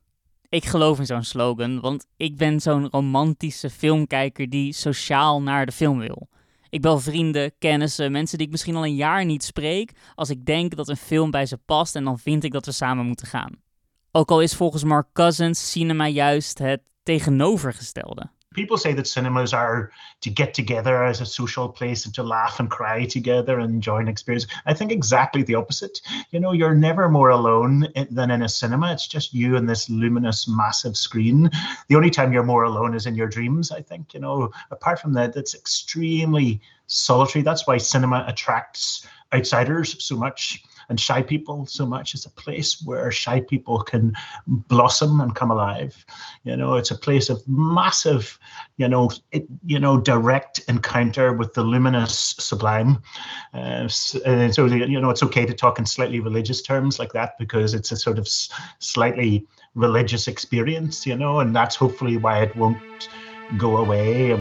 Ik 0.48 0.64
geloof 0.64 0.98
in 0.98 1.06
zo'n 1.06 1.22
slogan, 1.22 1.80
want 1.80 2.06
ik 2.16 2.36
ben 2.36 2.60
zo'n 2.60 2.88
romantische 2.90 3.70
filmkijker 3.70 4.50
die 4.50 4.72
sociaal 4.72 5.42
naar 5.42 5.66
de 5.66 5.72
film 5.72 5.98
wil. 5.98 6.28
Ik 6.68 6.80
bel 6.80 6.98
vrienden, 6.98 7.52
kennissen, 7.58 8.12
mensen 8.12 8.38
die 8.38 8.46
ik 8.46 8.52
misschien 8.52 8.76
al 8.76 8.84
een 8.84 8.94
jaar 8.94 9.24
niet 9.24 9.44
spreek, 9.44 9.92
als 10.14 10.30
ik 10.30 10.46
denk 10.46 10.76
dat 10.76 10.88
een 10.88 10.96
film 10.96 11.30
bij 11.30 11.46
ze 11.46 11.56
past 11.56 11.96
en 11.96 12.04
dan 12.04 12.18
vind 12.18 12.44
ik 12.44 12.52
dat 12.52 12.66
we 12.66 12.72
samen 12.72 13.06
moeten 13.06 13.26
gaan. 13.26 13.62
Ook 14.12 14.30
al 14.30 14.40
is 14.40 14.54
volgens 14.54 14.84
Mark 14.84 15.08
Cousins 15.12 15.70
cinema 15.70 16.08
juist 16.08 16.58
het 16.58 16.80
tegenovergestelde. 17.02 18.30
People 18.56 18.78
say 18.78 18.94
that 18.94 19.06
cinemas 19.06 19.52
are 19.52 19.92
to 20.22 20.30
get 20.30 20.54
together 20.54 21.04
as 21.04 21.20
a 21.20 21.26
social 21.26 21.68
place 21.68 22.06
and 22.06 22.14
to 22.14 22.22
laugh 22.22 22.58
and 22.58 22.70
cry 22.70 23.04
together 23.04 23.60
and 23.60 23.72
enjoy 23.72 23.98
an 23.98 24.08
experience. 24.08 24.46
I 24.64 24.74
think 24.74 24.90
exactly 24.90 25.42
the 25.42 25.54
opposite. 25.54 26.00
You 26.32 26.40
know, 26.40 26.52
you're 26.52 26.74
never 26.74 27.08
more 27.08 27.28
alone 27.28 27.86
than 28.10 28.30
in 28.30 28.42
a 28.42 28.48
cinema. 28.48 28.92
It's 28.92 29.06
just 29.06 29.34
you 29.34 29.56
and 29.56 29.68
this 29.68 29.88
luminous, 29.90 30.48
massive 30.48 30.96
screen. 30.96 31.50
The 31.88 31.96
only 31.96 32.10
time 32.10 32.32
you're 32.32 32.42
more 32.42 32.64
alone 32.64 32.94
is 32.94 33.06
in 33.06 33.14
your 33.14 33.28
dreams, 33.28 33.70
I 33.70 33.82
think. 33.82 34.14
You 34.14 34.20
know, 34.20 34.50
apart 34.70 34.98
from 34.98 35.12
that, 35.12 35.36
it's 35.36 35.54
extremely 35.54 36.60
solitary. 36.86 37.42
That's 37.42 37.66
why 37.66 37.76
cinema 37.76 38.24
attracts 38.26 39.06
outsiders 39.34 40.02
so 40.02 40.16
much 40.16 40.64
and 40.88 41.00
shy 41.00 41.22
people 41.22 41.66
so 41.66 41.86
much. 41.86 42.14
It's 42.14 42.26
a 42.26 42.30
place 42.30 42.82
where 42.84 43.10
shy 43.10 43.40
people 43.40 43.82
can 43.82 44.14
blossom 44.46 45.20
and 45.20 45.34
come 45.34 45.50
alive. 45.50 46.04
You 46.44 46.56
know, 46.56 46.74
it's 46.74 46.90
a 46.90 46.98
place 46.98 47.28
of 47.28 47.46
massive, 47.48 48.38
you 48.76 48.88
know, 48.88 49.10
it, 49.32 49.46
you 49.64 49.78
know, 49.78 49.98
direct 50.00 50.60
encounter 50.68 51.32
with 51.32 51.54
the 51.54 51.62
luminous 51.62 52.34
sublime. 52.38 53.02
Uh, 53.54 53.88
and 54.24 54.54
so, 54.54 54.66
you 54.66 55.00
know, 55.00 55.10
it's 55.10 55.22
okay 55.22 55.46
to 55.46 55.54
talk 55.54 55.78
in 55.78 55.86
slightly 55.86 56.20
religious 56.20 56.62
terms 56.62 56.98
like 56.98 57.12
that 57.12 57.38
because 57.38 57.74
it's 57.74 57.92
a 57.92 57.96
sort 57.96 58.18
of 58.18 58.28
slightly 58.78 59.46
religious 59.74 60.28
experience, 60.28 61.06
you 61.06 61.16
know, 61.16 61.40
and 61.40 61.54
that's 61.54 61.76
hopefully 61.76 62.16
why 62.16 62.42
it 62.42 62.54
won't 62.56 63.08
go 63.58 63.76
away. 63.76 64.38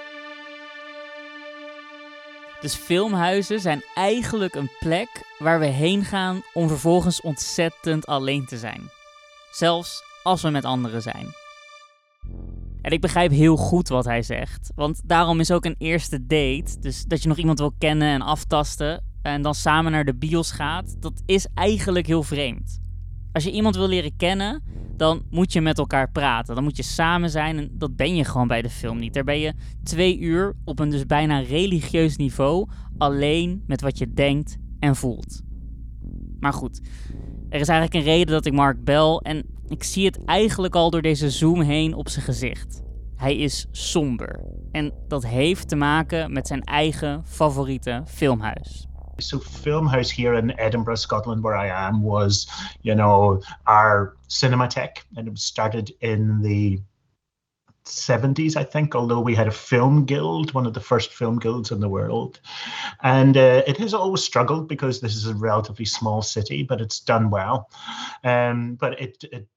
Dus 2.65 2.75
filmhuizen 2.75 3.59
zijn 3.59 3.83
eigenlijk 3.93 4.55
een 4.55 4.69
plek 4.79 5.35
waar 5.39 5.59
we 5.59 5.65
heen 5.65 6.03
gaan 6.03 6.41
om 6.53 6.67
vervolgens 6.67 7.21
ontzettend 7.21 8.05
alleen 8.05 8.45
te 8.45 8.57
zijn. 8.57 8.81
Zelfs 9.51 10.03
als 10.23 10.41
we 10.41 10.49
met 10.49 10.65
anderen 10.65 11.01
zijn. 11.01 11.27
En 12.81 12.91
ik 12.91 13.01
begrijp 13.01 13.31
heel 13.31 13.55
goed 13.55 13.87
wat 13.87 14.05
hij 14.05 14.21
zegt, 14.21 14.71
want 14.75 15.01
daarom 15.03 15.39
is 15.39 15.51
ook 15.51 15.65
een 15.65 15.75
eerste 15.77 16.25
date, 16.25 16.79
dus 16.79 17.03
dat 17.03 17.21
je 17.21 17.27
nog 17.27 17.37
iemand 17.37 17.59
wil 17.59 17.73
kennen 17.77 18.07
en 18.07 18.21
aftasten 18.21 19.03
en 19.21 19.41
dan 19.41 19.55
samen 19.55 19.91
naar 19.91 20.05
de 20.05 20.15
bios 20.15 20.51
gaat, 20.51 21.01
dat 21.01 21.21
is 21.25 21.47
eigenlijk 21.53 22.07
heel 22.07 22.23
vreemd. 22.23 22.79
Als 23.35 23.43
je 23.43 23.51
iemand 23.51 23.75
wil 23.75 23.87
leren 23.87 24.15
kennen, 24.15 24.63
dan 24.97 25.23
moet 25.29 25.53
je 25.53 25.61
met 25.61 25.77
elkaar 25.77 26.11
praten. 26.11 26.55
Dan 26.55 26.63
moet 26.63 26.77
je 26.77 26.83
samen 26.83 27.29
zijn 27.29 27.57
en 27.57 27.69
dat 27.71 27.95
ben 27.95 28.15
je 28.15 28.23
gewoon 28.23 28.47
bij 28.47 28.61
de 28.61 28.69
film 28.69 28.99
niet. 28.99 29.13
Daar 29.13 29.23
ben 29.23 29.39
je 29.39 29.53
twee 29.83 30.19
uur 30.19 30.55
op 30.63 30.79
een 30.79 30.89
dus 30.89 31.05
bijna 31.05 31.39
religieus 31.39 32.15
niveau 32.15 32.67
alleen 32.97 33.63
met 33.67 33.81
wat 33.81 33.97
je 33.97 34.13
denkt 34.13 34.57
en 34.79 34.95
voelt. 34.95 35.41
Maar 36.39 36.53
goed, 36.53 36.81
er 37.49 37.59
is 37.59 37.67
eigenlijk 37.67 37.93
een 37.93 38.13
reden 38.13 38.33
dat 38.33 38.45
ik 38.45 38.53
Mark 38.53 38.83
bel 38.83 39.21
en 39.21 39.45
ik 39.67 39.83
zie 39.83 40.05
het 40.05 40.25
eigenlijk 40.25 40.75
al 40.75 40.89
door 40.89 41.01
deze 41.01 41.29
zoom 41.29 41.61
heen 41.61 41.93
op 41.93 42.09
zijn 42.09 42.25
gezicht. 42.25 42.81
Hij 43.15 43.37
is 43.37 43.65
somber 43.71 44.43
en 44.71 44.93
dat 45.07 45.25
heeft 45.25 45.67
te 45.67 45.75
maken 45.75 46.33
met 46.33 46.47
zijn 46.47 46.63
eigen 46.63 47.21
favoriete 47.25 48.03
filmhuis. 48.05 48.87
So 49.19 49.39
Film 49.39 49.87
House 49.87 50.09
here 50.09 50.33
in 50.33 50.57
Edinburgh, 50.59 50.95
Scotland, 50.95 51.43
where 51.43 51.55
I 51.55 51.67
am, 51.67 52.01
was, 52.01 52.47
you 52.81 52.95
know, 52.95 53.41
our 53.65 54.15
cinematheque, 54.27 55.03
and 55.15 55.27
it 55.27 55.31
was 55.31 55.43
started 55.43 55.93
in 56.01 56.41
the 56.41 56.79
70s, 57.85 58.55
I 58.55 58.63
think, 58.63 58.95
although 58.95 59.21
we 59.21 59.35
had 59.35 59.47
a 59.47 59.51
film 59.51 60.05
guild, 60.05 60.53
one 60.53 60.65
of 60.65 60.73
the 60.73 60.79
first 60.79 61.13
film 61.13 61.39
guilds 61.39 61.71
in 61.71 61.79
the 61.79 61.89
world. 61.89 62.39
And 63.03 63.37
uh, 63.37 63.63
it 63.67 63.77
has 63.77 63.93
always 63.93 64.23
struggled 64.23 64.67
because 64.67 64.99
this 64.99 65.15
is 65.15 65.27
a 65.27 65.35
relatively 65.35 65.85
small 65.85 66.21
city, 66.21 66.63
but 66.63 66.81
it's 66.81 66.99
done 66.99 67.29
well. 67.29 67.69
Um, 68.23 68.75
but 68.75 68.99
it, 68.99 69.23
it 69.31 69.47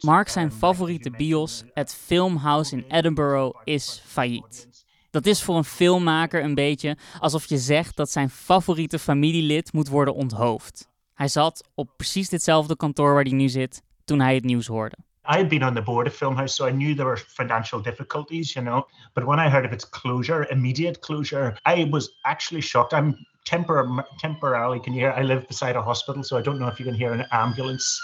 Mark 0.00 0.28
zijn 0.28 0.52
favoriete 0.52 1.10
bios, 1.10 1.64
het 1.74 1.94
Filmhouse 1.94 2.72
in 2.72 2.84
Edinburgh, 2.88 3.60
is 3.64 4.02
failliet. 4.04 4.68
Dat 5.12 5.26
is 5.26 5.42
voor 5.42 5.56
een 5.56 5.64
filmmaker 5.64 6.44
een 6.44 6.54
beetje 6.54 6.96
alsof 7.18 7.44
je 7.44 7.58
zegt 7.58 7.96
dat 7.96 8.10
zijn 8.10 8.30
favoriete 8.30 8.98
familielid 8.98 9.72
moet 9.72 9.88
worden 9.88 10.14
onthoofd. 10.14 10.88
Hij 11.14 11.28
zat 11.28 11.68
op 11.74 11.90
precies 11.96 12.28
ditzelfde 12.28 12.76
kantoor 12.76 13.14
waar 13.14 13.22
hij 13.22 13.32
nu 13.32 13.48
zit 13.48 13.82
toen 14.04 14.20
hij 14.20 14.34
het 14.34 14.44
nieuws 14.44 14.66
hoorde. 14.66 14.96
I 15.34 15.36
had 15.36 15.48
been 15.48 15.64
on 15.64 15.74
the 15.74 15.82
board 15.82 16.06
of 16.06 16.14
Filmhouse, 16.14 16.54
so 16.54 16.66
I 16.66 16.70
knew 16.70 16.94
there 16.94 17.08
were 17.08 17.24
financial 17.26 17.82
difficulties, 17.82 18.52
you 18.52 18.66
know. 18.66 18.88
But 19.12 19.24
when 19.24 19.46
I 19.46 19.50
heard 19.50 19.64
of 19.64 19.72
its 19.72 19.88
closure, 19.88 20.50
immediate 20.50 20.98
closure, 20.98 21.56
I 21.76 21.88
was 21.90 22.18
actually 22.22 22.62
shocked. 22.62 22.92
I'm 22.92 23.26
tempor- 23.44 24.04
temporarily, 24.18 24.80
can 24.80 24.92
you 24.92 25.00
hear? 25.00 25.20
I 25.20 25.22
live 25.22 25.46
beside 25.46 25.76
a 25.76 25.82
hospital, 25.82 26.24
so 26.24 26.38
I 26.38 26.42
don't 26.42 26.58
know 26.58 26.68
if 26.68 26.78
you 26.78 26.84
can 26.84 26.94
hear 26.94 27.12
an 27.12 27.26
ambulance 27.30 28.00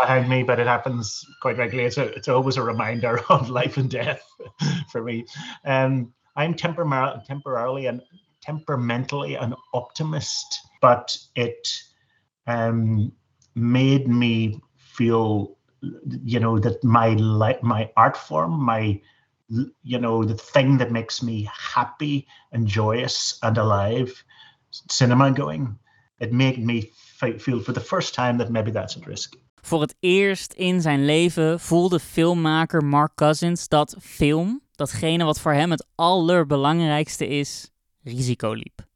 behind 0.00 0.28
me, 0.28 0.42
but 0.42 0.58
it 0.60 0.66
happens 0.66 1.24
quite 1.42 1.58
regularly. 1.58 1.86
It's, 1.86 1.98
a, 1.98 2.04
it's 2.14 2.28
always 2.28 2.56
a 2.56 2.62
reminder 2.62 3.20
of 3.30 3.50
life 3.50 3.76
and 3.76 3.90
death 3.90 4.22
for 4.92 5.02
me. 5.02 5.26
Um, 5.64 6.12
I'm 6.36 6.54
tempor- 6.54 7.24
temporarily 7.24 7.86
and 7.86 8.02
temperamentally 8.40 9.34
an 9.34 9.54
optimist, 9.74 10.60
but 10.80 11.16
it 11.36 11.68
um, 12.46 13.12
made 13.54 14.08
me 14.08 14.60
feel, 14.76 15.56
you 16.24 16.40
know, 16.40 16.58
that 16.58 16.82
my 16.82 17.10
li- 17.10 17.58
my 17.62 17.90
art 17.96 18.16
form, 18.16 18.52
my 18.52 19.00
you 19.82 19.98
know, 19.98 20.24
the 20.24 20.34
thing 20.34 20.78
that 20.78 20.92
makes 20.92 21.22
me 21.22 21.48
happy 21.52 22.26
and 22.52 22.66
joyous 22.68 23.38
and 23.42 23.58
alive, 23.58 24.22
cinema 24.70 25.32
going, 25.32 25.76
it 26.20 26.32
made 26.32 26.64
me 26.64 26.92
feel 27.38 27.60
for 27.60 27.72
the 27.72 27.80
first 27.80 28.14
time 28.14 28.38
that 28.38 28.50
maybe 28.50 28.70
that's 28.70 28.96
at 28.96 29.06
risk. 29.06 29.36
Voor 29.60 29.80
het 29.80 29.96
eerst 30.00 30.52
in 30.52 30.80
zijn 30.80 31.04
leven 31.04 31.60
voelde 31.60 32.00
filmmaker 32.00 32.84
Mark 32.84 33.14
Cousins 33.14 33.68
dat 33.68 33.96
film, 34.00 34.60
datgene 34.72 35.24
wat 35.24 35.40
voor 35.40 35.52
hem 35.52 35.70
het 35.70 35.86
allerbelangrijkste 35.94 37.28
is, 37.28 37.70
risico 38.02 38.52
liep. 38.52 38.86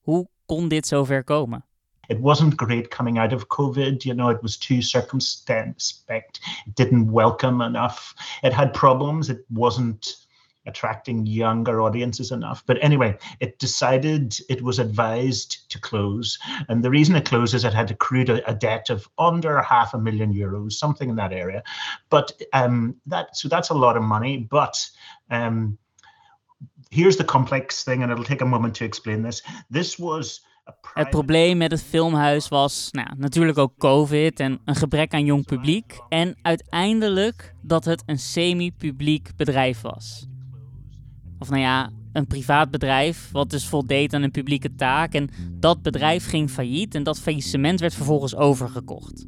Hoe 0.00 0.28
kon 0.46 0.68
dit 0.68 0.86
zover 0.86 1.24
komen? 1.24 1.64
It 2.06 2.20
wasn't 2.20 2.52
great 2.56 2.88
coming 2.88 3.18
out 3.18 3.32
of 3.32 3.46
COVID. 3.46 4.02
You 4.02 4.16
know, 4.16 4.30
it 4.30 4.40
was 4.40 4.58
too 4.58 4.80
circumspect. 4.80 6.40
It 6.66 6.76
didn't 6.76 7.10
welcome 7.10 7.64
enough. 7.64 8.14
It 8.40 8.52
had 8.52 8.72
problems. 8.72 9.28
It 9.28 9.44
wasn't 9.46 10.26
attracting 10.66 11.26
younger 11.26 11.80
audiences 11.80 12.30
enough. 12.30 12.62
But 12.66 12.78
anyway, 12.82 13.16
it 13.40 13.58
decided 13.58 14.36
it 14.48 14.62
was 14.62 14.78
advised 14.78 15.70
to 15.70 15.80
close. 15.80 16.38
And 16.68 16.84
the 16.84 16.90
reason 16.90 17.16
it 17.16 17.24
closed 17.24 17.54
is 17.54 17.64
it 17.64 17.74
had 17.74 17.90
accrued 17.90 18.28
a, 18.28 18.48
a 18.48 18.54
debt 18.54 18.90
of 18.90 19.08
under 19.18 19.60
half 19.62 19.94
a 19.94 19.98
million 19.98 20.32
euros, 20.32 20.72
something 20.72 21.08
in 21.08 21.16
that 21.16 21.32
area. 21.32 21.62
But 22.10 22.32
um, 22.52 22.96
that 23.06 23.36
so 23.36 23.48
that's 23.48 23.70
a 23.70 23.74
lot 23.74 23.96
of 23.96 24.02
money. 24.02 24.36
But 24.38 24.88
um, 25.30 25.78
here's 26.90 27.16
the 27.16 27.24
complex 27.24 27.84
thing, 27.84 28.02
and 28.02 28.12
it'll 28.12 28.24
take 28.24 28.42
a 28.42 28.46
moment 28.46 28.76
to 28.76 28.84
explain 28.84 29.22
this. 29.22 29.42
This 29.70 29.98
was 29.98 30.40
Het 30.94 31.10
probleem 31.10 31.56
met 31.56 31.70
het 31.70 31.82
filmhuis 31.82 32.48
was 32.48 32.88
nou, 32.90 33.08
natuurlijk 33.16 33.58
ook 33.58 33.72
COVID 33.78 34.40
en 34.40 34.60
een 34.64 34.74
gebrek 34.74 35.14
aan 35.14 35.24
jong 35.24 35.44
publiek. 35.44 36.00
En 36.08 36.36
uiteindelijk 36.42 37.54
dat 37.62 37.84
het 37.84 38.02
een 38.06 38.18
semi-publiek 38.18 39.30
bedrijf 39.36 39.80
was. 39.80 40.26
Of 41.42 41.50
nou 41.50 41.60
ja, 41.60 41.90
een 42.12 42.26
privaat 42.26 42.70
bedrijf, 42.70 43.28
wat 43.32 43.50
dus 43.50 43.66
voldeed 43.66 44.14
aan 44.14 44.22
een 44.22 44.30
publieke 44.30 44.74
taak. 44.74 45.12
En 45.14 45.28
dat 45.52 45.82
bedrijf 45.82 46.28
ging 46.28 46.50
failliet 46.50 46.94
en 46.94 47.02
dat 47.02 47.20
faillissement 47.20 47.80
werd 47.80 47.94
vervolgens 47.94 48.36
overgekocht. 48.36 49.26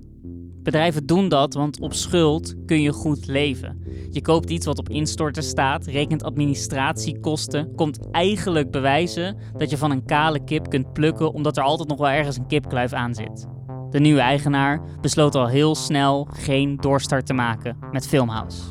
Bedrijven 0.62 1.06
doen 1.06 1.28
dat, 1.28 1.54
want 1.54 1.80
op 1.80 1.92
schuld 1.92 2.54
kun 2.66 2.82
je 2.82 2.92
goed 2.92 3.26
leven. 3.26 3.82
Je 4.10 4.22
koopt 4.22 4.50
iets 4.50 4.66
wat 4.66 4.78
op 4.78 4.88
instorten 4.88 5.42
staat, 5.42 5.86
rekent 5.86 6.22
administratiekosten, 6.22 7.74
komt 7.74 8.10
eigenlijk 8.10 8.70
bewijzen 8.70 9.36
dat 9.56 9.70
je 9.70 9.76
van 9.76 9.90
een 9.90 10.04
kale 10.04 10.44
kip 10.44 10.68
kunt 10.68 10.92
plukken 10.92 11.32
omdat 11.32 11.56
er 11.56 11.62
altijd 11.62 11.88
nog 11.88 11.98
wel 11.98 12.10
ergens 12.10 12.36
een 12.36 12.46
kipkluif 12.46 12.92
aan 12.92 13.14
zit. 13.14 13.46
De 13.90 14.00
nieuwe 14.00 14.20
eigenaar 14.20 14.80
besloot 15.00 15.34
al 15.34 15.46
heel 15.46 15.74
snel 15.74 16.28
geen 16.32 16.76
doorstart 16.76 17.26
te 17.26 17.34
maken 17.34 17.76
met 17.90 18.08
Filmhouse. 18.08 18.62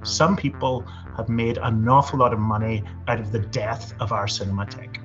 Some 0.00 0.34
people 0.34 0.82
have 1.18 1.32
made 1.32 1.60
an 1.60 1.88
awful 1.88 2.18
lot 2.18 2.32
of 2.32 2.38
money 2.38 2.82
out 3.04 3.20
of 3.20 3.30
the 3.30 3.48
death 3.50 3.94
of 3.98 4.12
our 4.12 4.28
cinematheque. 4.28 5.00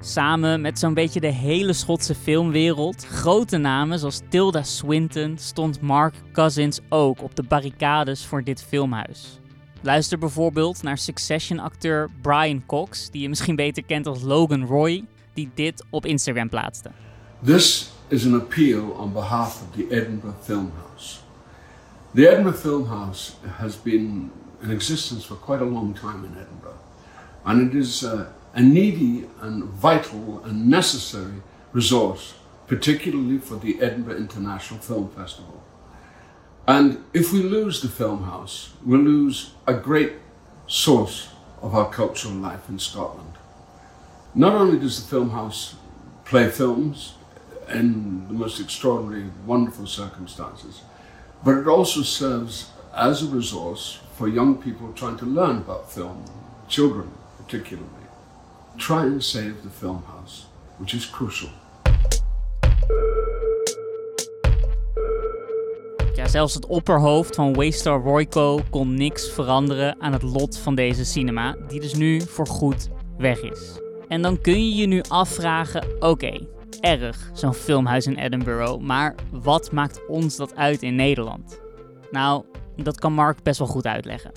Samen 0.00 0.60
met 0.60 0.78
zo'n 0.78 0.94
beetje 0.94 1.20
de 1.20 1.26
hele 1.26 1.72
Schotse 1.72 2.14
filmwereld, 2.14 3.06
grote 3.06 3.56
namen 3.56 3.98
zoals 3.98 4.20
Tilda 4.28 4.62
Swinton, 4.62 5.38
stond 5.38 5.80
Mark 5.80 6.14
Cousins 6.32 6.80
ook 6.88 7.22
op 7.22 7.36
de 7.36 7.42
barricades 7.42 8.26
voor 8.26 8.42
dit 8.42 8.62
filmhuis. 8.62 9.40
Luister 9.82 10.18
bijvoorbeeld 10.18 10.82
naar 10.82 10.98
Succession-acteur 10.98 12.08
Brian 12.22 12.66
Cox, 12.66 13.10
die 13.10 13.22
je 13.22 13.28
misschien 13.28 13.56
beter 13.56 13.84
kent 13.84 14.06
als 14.06 14.22
Logan 14.22 14.64
Roy, 14.64 15.04
die 15.34 15.50
dit 15.54 15.84
op 15.90 16.06
Instagram 16.06 16.48
plaatste. 16.48 16.90
This 17.44 17.92
is 18.08 18.26
an 18.26 18.34
appeal 18.34 18.88
on 18.88 19.12
behalf 19.12 19.62
of 19.62 19.76
the 19.76 19.86
Edinburgh 19.90 20.38
Film 20.42 20.72
House. 20.86 21.18
The 22.14 22.30
Edinburgh 22.30 22.58
Film 22.58 22.86
House 22.86 23.32
has 23.56 23.82
been 23.82 24.30
in 24.62 24.70
existence 24.70 25.24
for 25.24 25.34
quite 25.36 25.62
a 25.62 25.64
long 25.64 25.94
time 25.94 26.24
in 26.24 26.32
Edinburgh, 26.32 26.78
and 27.44 27.70
it 27.70 27.76
is 27.76 28.04
uh, 28.04 28.30
a 28.54 28.60
needy 28.60 29.26
and 29.40 29.64
vital 29.64 30.42
and 30.44 30.68
necessary 30.68 31.42
resource, 31.72 32.34
particularly 32.66 33.38
for 33.38 33.56
the 33.56 33.80
Edinburgh 33.80 34.16
International 34.16 34.80
Film 34.80 35.08
Festival. 35.10 35.62
And 36.66 37.02
if 37.12 37.32
we 37.32 37.42
lose 37.42 37.80
the 37.80 37.88
film 37.88 38.24
house, 38.24 38.74
we'll 38.84 39.00
lose 39.00 39.54
a 39.66 39.74
great 39.74 40.12
source 40.66 41.28
of 41.62 41.74
our 41.74 41.90
cultural 41.90 42.34
life 42.34 42.68
in 42.68 42.78
Scotland. 42.78 43.34
Not 44.34 44.54
only 44.54 44.78
does 44.78 45.02
the 45.02 45.08
film 45.08 45.30
house 45.30 45.74
play 46.24 46.48
films 46.48 47.14
in 47.68 48.26
the 48.28 48.34
most 48.34 48.60
extraordinary, 48.60 49.30
wonderful 49.46 49.86
circumstances, 49.86 50.82
but 51.44 51.56
it 51.56 51.66
also 51.66 52.02
serves 52.02 52.70
as 52.94 53.22
a 53.22 53.26
resource 53.26 54.00
for 54.20 54.28
young 54.28 54.54
people 54.58 54.92
trying 54.94 55.16
to 55.16 55.24
learn 55.24 55.56
about 55.56 55.92
film, 55.92 56.22
children 56.68 57.08
particularly. 57.38 58.06
Try 58.76 59.02
and 59.02 59.24
save 59.24 59.62
the 59.62 59.70
film 59.70 60.02
house, 60.06 60.44
which 60.78 60.94
is 60.94 61.10
crucial. 61.10 61.48
Ja, 66.14 66.28
zelfs 66.28 66.54
het 66.54 66.66
opperhoofd 66.66 67.34
van 67.34 67.54
Waystar 67.54 68.02
Royco 68.02 68.60
kon 68.70 68.94
niks 68.94 69.30
veranderen 69.30 69.96
aan 70.00 70.12
het 70.12 70.22
lot 70.22 70.58
van 70.58 70.74
deze 70.74 71.04
cinema, 71.04 71.56
die 71.68 71.80
dus 71.80 71.94
nu 71.94 72.20
voorgoed 72.20 72.88
weg 73.18 73.40
is. 73.40 73.80
En 74.08 74.22
dan 74.22 74.40
kun 74.40 74.68
je 74.68 74.74
je 74.74 74.86
nu 74.86 75.02
afvragen: 75.08 75.84
oké, 76.00 76.46
erg 76.80 77.30
zo'n 77.32 77.54
filmhuis 77.54 78.06
in 78.06 78.16
Edinburgh, 78.16 78.78
maar 78.78 79.14
wat 79.30 79.72
maakt 79.72 80.06
ons 80.06 80.36
dat 80.36 80.56
uit 80.56 80.82
in 80.82 80.94
Nederland? 80.94 81.60
Nou, 82.10 82.44
dat 82.84 82.98
kan 82.98 83.12
Mark 83.12 83.42
best 83.42 83.58
wel 83.58 83.68
goed 83.68 83.86
uitleggen. 83.86 84.32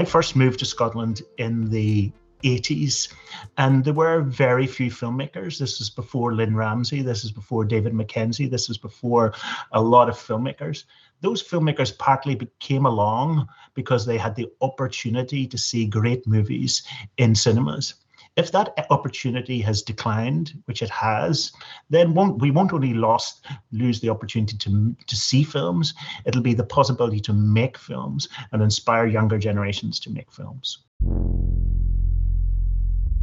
I 0.00 0.04
first 0.04 0.34
moved 0.34 0.58
to 0.58 0.64
Scotland 0.64 1.22
in 1.34 1.68
the 1.70 2.12
80s, 2.42 3.12
and 3.56 3.84
there 3.84 3.94
were 3.94 4.22
very 4.22 4.66
few 4.66 4.90
filmmakers. 4.90 5.58
This 5.58 5.78
was 5.78 5.90
before 5.90 6.34
Lynn 6.34 6.56
Ramsey, 6.56 7.02
this 7.02 7.24
is 7.24 7.32
before 7.32 7.64
David 7.64 7.92
Mackenzie, 7.92 8.48
this 8.48 8.68
was 8.68 8.78
before 8.78 9.32
a 9.70 9.80
lot 9.80 10.08
of 10.08 10.16
filmmakers. 10.16 10.84
Those 11.20 11.42
filmmakers 11.42 11.96
partly 11.96 12.38
came 12.58 12.86
along 12.86 13.48
because 13.74 14.04
they 14.04 14.18
had 14.18 14.34
the 14.34 14.48
opportunity 14.60 15.46
to 15.46 15.56
see 15.56 15.86
great 15.86 16.26
movies 16.26 16.82
in 17.16 17.34
cinemas. 17.34 17.94
If 18.36 18.50
that 18.50 18.74
opportunity 18.90 19.60
has 19.60 19.82
declined, 19.82 20.54
which 20.64 20.82
it 20.82 20.90
has, 20.90 21.52
then 21.90 22.14
we 22.38 22.50
won't 22.50 22.72
only 22.72 22.92
lost 22.92 23.46
lose 23.70 24.00
the 24.00 24.10
opportunity 24.10 24.56
to 24.56 24.94
to 25.06 25.16
see 25.16 25.44
films. 25.44 25.94
It'll 26.24 26.42
be 26.42 26.54
the 26.54 26.64
possibility 26.64 27.20
to 27.20 27.32
make 27.32 27.78
films 27.78 28.28
and 28.50 28.62
inspire 28.62 29.06
younger 29.06 29.38
generations 29.38 30.00
to 30.00 30.10
make 30.10 30.32
films. 30.32 30.84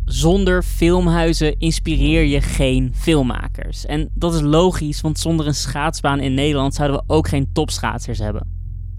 Zonder 0.06 0.64
filmhuizen 0.64 1.60
inspireer 1.60 2.24
je 2.24 2.42
geen 2.42 2.92
filmmakers. 2.94 3.86
En 3.86 4.12
dat 4.14 4.34
is 4.34 4.42
logisch, 4.42 5.02
want 5.02 5.20
zonder 5.20 5.48
een 5.48 5.54
schaatsbaan 5.54 6.20
in 6.20 6.34
Nederland 6.34 6.74
zouden 6.74 6.98
we 6.98 7.14
ook 7.14 7.28
geen 7.28 7.50
topschaatsers 7.54 8.20
hebben. 8.20 8.48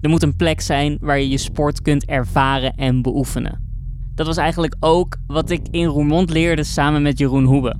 Er 0.00 0.08
moet 0.08 0.22
een 0.22 0.36
plek 0.36 0.60
zijn 0.60 0.98
waar 1.00 1.18
je 1.18 1.28
je 1.28 1.38
sport 1.38 1.82
kunt 1.82 2.04
ervaren 2.04 2.74
en 2.74 3.02
beoefenen. 3.02 3.71
Dat 4.14 4.26
was 4.26 4.36
eigenlijk 4.36 4.74
ook 4.80 5.16
wat 5.26 5.50
ik 5.50 5.60
in 5.70 5.84
Roermond 5.86 6.30
leerde 6.30 6.64
samen 6.64 7.02
met 7.02 7.18
Jeroen 7.18 7.44
Hoebe. 7.44 7.74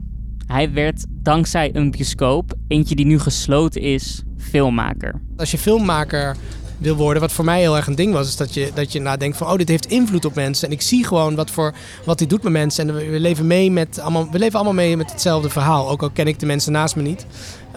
Hij 0.47 0.73
werd 0.73 1.05
dankzij 1.09 1.71
een 1.75 1.91
bioscoop, 1.91 2.55
eentje 2.69 2.95
die 2.95 3.07
nu 3.07 3.19
gesloten 3.19 3.81
is, 3.81 4.23
filmmaker. 4.39 5.21
Als 5.37 5.51
je 5.51 5.59
filmmaker 5.59 6.37
wil 6.79 6.97
worden, 6.97 7.23
wat 7.23 7.33
voor 7.33 7.45
mij 7.45 7.61
heel 7.61 7.77
erg 7.77 7.87
een 7.87 7.95
ding 7.95 8.13
was, 8.13 8.29
is 8.29 8.37
dat 8.37 8.55
je, 8.55 8.71
dat 8.75 8.93
je 8.93 9.01
nadenkt 9.01 9.37
van, 9.37 9.47
oh, 9.47 9.57
dit 9.57 9.69
heeft 9.69 9.87
invloed 9.87 10.25
op 10.25 10.35
mensen. 10.35 10.69
En 10.69 10.75
ik 10.75 10.83
zie 10.83 11.05
gewoon 11.05 11.35
wat, 11.35 11.51
voor, 11.51 11.75
wat 12.05 12.19
dit 12.19 12.31
doet 12.31 12.43
met 12.43 12.53
mensen. 12.53 12.89
En 12.89 12.95
we, 12.95 13.21
leven 13.21 13.47
mee 13.47 13.71
met 13.71 13.99
allemaal, 13.99 14.31
we 14.31 14.39
leven 14.39 14.55
allemaal 14.55 14.75
mee 14.75 14.97
met 14.97 15.11
hetzelfde 15.11 15.51
verhaal. 15.51 15.91
Ook 15.91 16.03
al 16.03 16.11
ken 16.11 16.27
ik 16.27 16.39
de 16.39 16.47
mensen 16.47 16.73
naast 16.73 16.97
me 16.97 17.03
niet. 17.03 17.27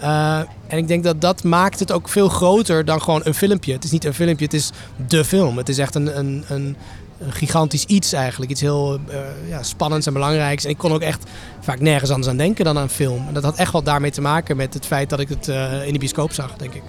Uh, 0.00 0.38
en 0.66 0.78
ik 0.78 0.88
denk 0.88 1.04
dat 1.04 1.20
dat 1.20 1.44
maakt 1.44 1.78
het 1.78 1.92
ook 1.92 2.08
veel 2.08 2.28
groter 2.28 2.84
dan 2.84 3.02
gewoon 3.02 3.20
een 3.24 3.34
filmpje. 3.34 3.72
Het 3.72 3.84
is 3.84 3.90
niet 3.90 4.04
een 4.04 4.14
filmpje, 4.14 4.44
het 4.44 4.54
is 4.54 4.70
de 5.06 5.24
film. 5.24 5.56
Het 5.56 5.68
is 5.68 5.78
echt 5.78 5.94
een, 5.94 6.18
een, 6.18 6.44
een 6.48 6.76
gigantisch 7.28 7.84
iets 7.84 8.12
eigenlijk. 8.12 8.50
Iets 8.50 8.60
heel 8.60 8.98
uh, 9.08 9.48
ja, 9.48 9.62
spannends 9.62 10.06
en 10.06 10.12
belangrijks. 10.12 10.64
En 10.64 10.70
ik 10.70 10.78
kon 10.78 10.92
ook 10.92 11.00
echt 11.00 11.30
vaak 11.60 11.80
nergens 11.80 12.10
anders 12.10 12.30
aan 12.30 12.36
denken 12.36 12.64
dan 12.64 12.78
aan 12.78 12.88
film. 12.88 13.28
En 13.28 13.34
dat 13.34 13.42
had 13.42 13.56
echt 13.56 13.72
wel 13.72 13.82
daarmee 13.82 14.10
te 14.10 14.20
maken 14.20 14.56
met 14.56 14.74
het 14.74 14.86
feit 14.86 15.10
dat 15.10 15.20
ik 15.20 15.28
het 15.28 15.48
uh, 15.48 15.86
in 15.86 15.92
de 15.92 15.98
bioscoop 15.98 16.32
zag, 16.32 16.56
denk 16.56 16.74
ik. 16.74 16.82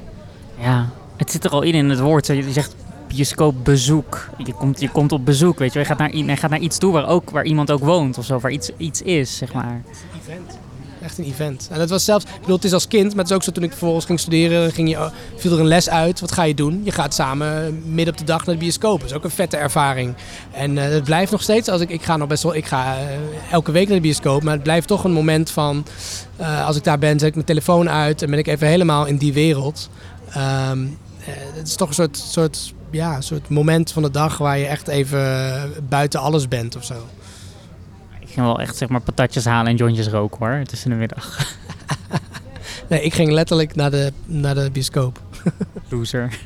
Ja, 0.60 0.90
het 1.18 1.32
zit 1.32 1.44
er 1.44 1.52
al 1.52 1.62
in 1.62 1.74
in 1.74 1.90
het 1.90 2.00
woord. 2.00 2.28
Je 2.28 2.52
zegt 2.52 2.76
bioscoopbezoek. 3.08 4.30
Je 4.38 4.54
komt, 4.54 4.80
je 4.80 4.90
komt 4.90 5.12
op 5.12 5.26
bezoek, 5.26 5.60
weet 5.60 5.74
je. 5.74 5.80
Je 5.80 5.86
gaat 5.86 5.98
naar, 5.98 6.16
je 6.16 6.38
gaat 6.38 6.50
naar 6.50 6.60
iets 6.60 6.78
toe 6.78 6.92
waar, 6.92 7.08
ook, 7.08 7.30
waar 7.30 7.46
iemand 7.46 7.72
ook 7.72 7.84
woont 7.84 8.18
of 8.18 8.26
zo. 8.26 8.40
Waar 8.40 8.52
iets, 8.52 8.70
iets 8.78 9.02
is, 9.02 9.38
zeg 9.38 9.54
maar. 9.54 9.82
Event 10.22 10.58
echt 11.08 11.18
een 11.18 11.26
event. 11.26 11.68
En 11.72 11.80
het 11.80 11.90
was 11.90 12.06
zelfs, 12.06 12.26
ik 12.26 12.40
bedoel, 12.40 12.56
het 12.56 12.66
is 12.66 12.74
als 12.74 12.88
kind, 12.88 13.10
maar 13.10 13.24
het 13.24 13.30
is 13.30 13.36
ook 13.36 13.44
zo 13.44 13.52
toen 13.52 13.64
ik 13.64 13.70
vervolgens 13.70 14.06
ging 14.06 14.20
studeren, 14.20 14.72
ging 14.72 14.90
je, 14.90 15.10
viel 15.36 15.52
er 15.52 15.60
een 15.60 15.68
les 15.68 15.90
uit. 15.90 16.20
Wat 16.20 16.32
ga 16.32 16.44
je 16.44 16.54
doen? 16.54 16.82
Je 16.84 16.92
gaat 16.92 17.14
samen 17.14 17.82
midden 17.94 18.14
op 18.14 18.20
de 18.20 18.26
dag 18.26 18.46
naar 18.46 18.56
de 18.56 18.62
bioscoop. 18.62 19.00
Dat 19.00 19.10
is 19.10 19.16
ook 19.16 19.24
een 19.24 19.30
vette 19.30 19.58
ervaring. 19.58 20.16
En 20.52 20.76
uh, 20.76 20.84
het 20.84 21.04
blijft 21.04 21.32
nog 21.32 21.42
steeds, 21.42 21.70
als 21.70 21.82
ik, 21.82 21.90
ik 21.90 22.04
ga 22.04 22.18
nog 22.18 22.28
best 22.28 22.44
wel, 22.44 22.56
ik 22.56 22.66
ga 22.66 22.98
uh, 22.98 23.04
elke 23.52 23.72
week 23.72 23.88
naar 23.88 23.96
de 23.96 24.02
bioscoop, 24.02 24.44
maar 24.44 24.54
het 24.54 24.64
blijft 24.64 24.88
toch 24.88 25.04
een 25.04 25.12
moment 25.12 25.50
van, 25.50 25.86
uh, 26.42 26.66
als 26.66 26.76
ik 26.76 26.84
daar 26.84 27.00
ben, 27.00 27.20
zet 27.20 27.28
ik 27.28 27.34
mijn 27.34 27.46
telefoon 27.46 27.90
uit 27.90 28.22
en 28.22 28.30
ben 28.30 28.40
ik 28.40 28.48
even 28.48 28.68
helemaal 28.68 29.06
in 29.06 29.18
die 29.18 29.34
wereld. 29.34 29.90
Um, 30.70 30.98
het 31.30 31.68
is 31.68 31.76
toch 31.76 31.88
een 31.88 31.94
soort, 31.94 32.18
soort, 32.18 32.74
ja, 32.92 33.22
soort 33.22 33.50
moment 33.50 33.92
van 33.92 34.04
de 34.04 34.12
dag 34.12 34.38
waar 34.38 34.58
je 34.58 34.66
echt 34.66 34.88
even 34.88 35.74
buiten 35.90 36.20
alles 36.20 36.48
bent 36.48 36.76
of 36.76 36.84
zo 36.84 36.96
ging 38.38 38.50
wel 38.50 38.60
echt 38.60 38.76
zeg 38.76 38.90
maar 38.90 39.02
patatjes 39.02 39.46
halen 39.46 39.72
en 39.72 39.78
jointjes 39.78 40.08
roken 40.08 40.46
hoor, 40.46 40.64
tussen 40.64 40.90
de 40.90 40.96
middag. 40.96 41.56
nee, 42.90 43.02
ik 43.02 43.14
ging 43.14 43.32
letterlijk 43.32 43.76
naar 43.76 43.92
de, 43.92 44.14
naar 44.26 44.56
de 44.56 44.70
bioscoop. 44.72 45.22
Loser. 45.90 46.40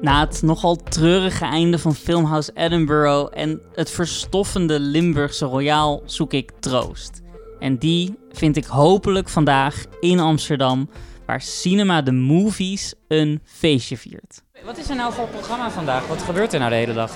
Na 0.00 0.20
het 0.20 0.42
nogal 0.42 0.76
treurige 0.76 1.44
einde 1.44 1.78
van 1.78 1.94
Filmhouse 1.94 2.50
Edinburgh 2.54 3.30
en 3.32 3.60
het 3.74 3.90
verstoffende 3.90 4.80
Limburgse 4.80 5.44
Royaal 5.44 6.02
zoek 6.04 6.32
ik 6.32 6.52
troost. 6.60 7.22
En 7.58 7.78
die 7.78 8.18
vind 8.32 8.56
ik 8.56 8.64
hopelijk 8.64 9.28
vandaag 9.28 9.84
in 10.00 10.20
Amsterdam 10.20 10.88
waar 11.26 11.40
Cinema 11.40 12.02
de 12.02 12.12
Movies 12.12 12.94
een 13.08 13.40
feestje 13.44 13.96
viert. 13.96 14.42
Wat 14.64 14.78
is 14.78 14.88
er 14.88 14.96
nou 14.96 15.12
voor 15.12 15.28
programma 15.28 15.70
vandaag? 15.70 16.06
Wat 16.06 16.22
gebeurt 16.22 16.52
er 16.52 16.58
nou 16.58 16.70
de 16.70 16.76
hele 16.76 16.92
dag? 16.92 17.10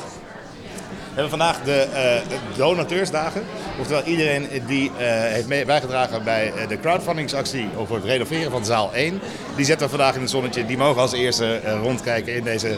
We 1.15 1.25
hebben 1.25 1.39
vandaag 1.39 1.63
de, 1.63 1.87
uh, 2.33 2.57
donateursdagen. 2.57 3.43
Oftewel 3.81 4.03
iedereen 4.03 4.47
die 4.67 4.85
uh, 4.91 4.97
heeft 5.09 5.47
mee, 5.49 5.65
bijgedragen 5.65 6.25
bij 6.25 6.53
uh, 6.57 6.69
de 6.69 6.81
crowdfundingsactie 6.81 7.69
over 7.77 7.95
het 7.95 8.05
renoveren 8.05 8.51
van 8.51 8.65
zaal 8.65 8.93
1. 8.95 9.21
Die 9.57 9.65
zetten 9.65 9.87
we 9.89 9.97
vandaag 9.97 10.15
in 10.15 10.21
het 10.21 10.31
zonnetje. 10.31 10.67
Die 10.67 10.77
mogen 10.77 11.01
als 11.03 11.13
eerste 11.13 11.61
rondkijken 11.83 12.35
in 12.35 12.45
deze 12.45 12.77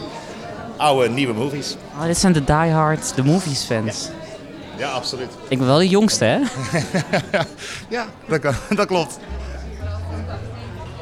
oude, 0.77 1.09
nieuwe 1.09 1.33
movies. 1.33 1.75
Oh, 1.99 2.03
dit 2.05 2.17
zijn 2.17 2.33
de 2.33 2.43
diehard, 2.43 3.15
de 3.15 3.23
movies 3.23 3.63
fans. 3.63 4.09
Ja, 4.77 4.89
absoluut. 4.89 5.29
Ik 5.47 5.57
ben 5.57 5.67
wel 5.67 5.77
de 5.77 5.87
jongste, 5.89 6.25
hè? 6.25 6.39
Ja, 7.89 8.05
dat, 8.27 8.39
kan- 8.39 8.55
dat 8.75 8.87
klopt. 8.87 9.19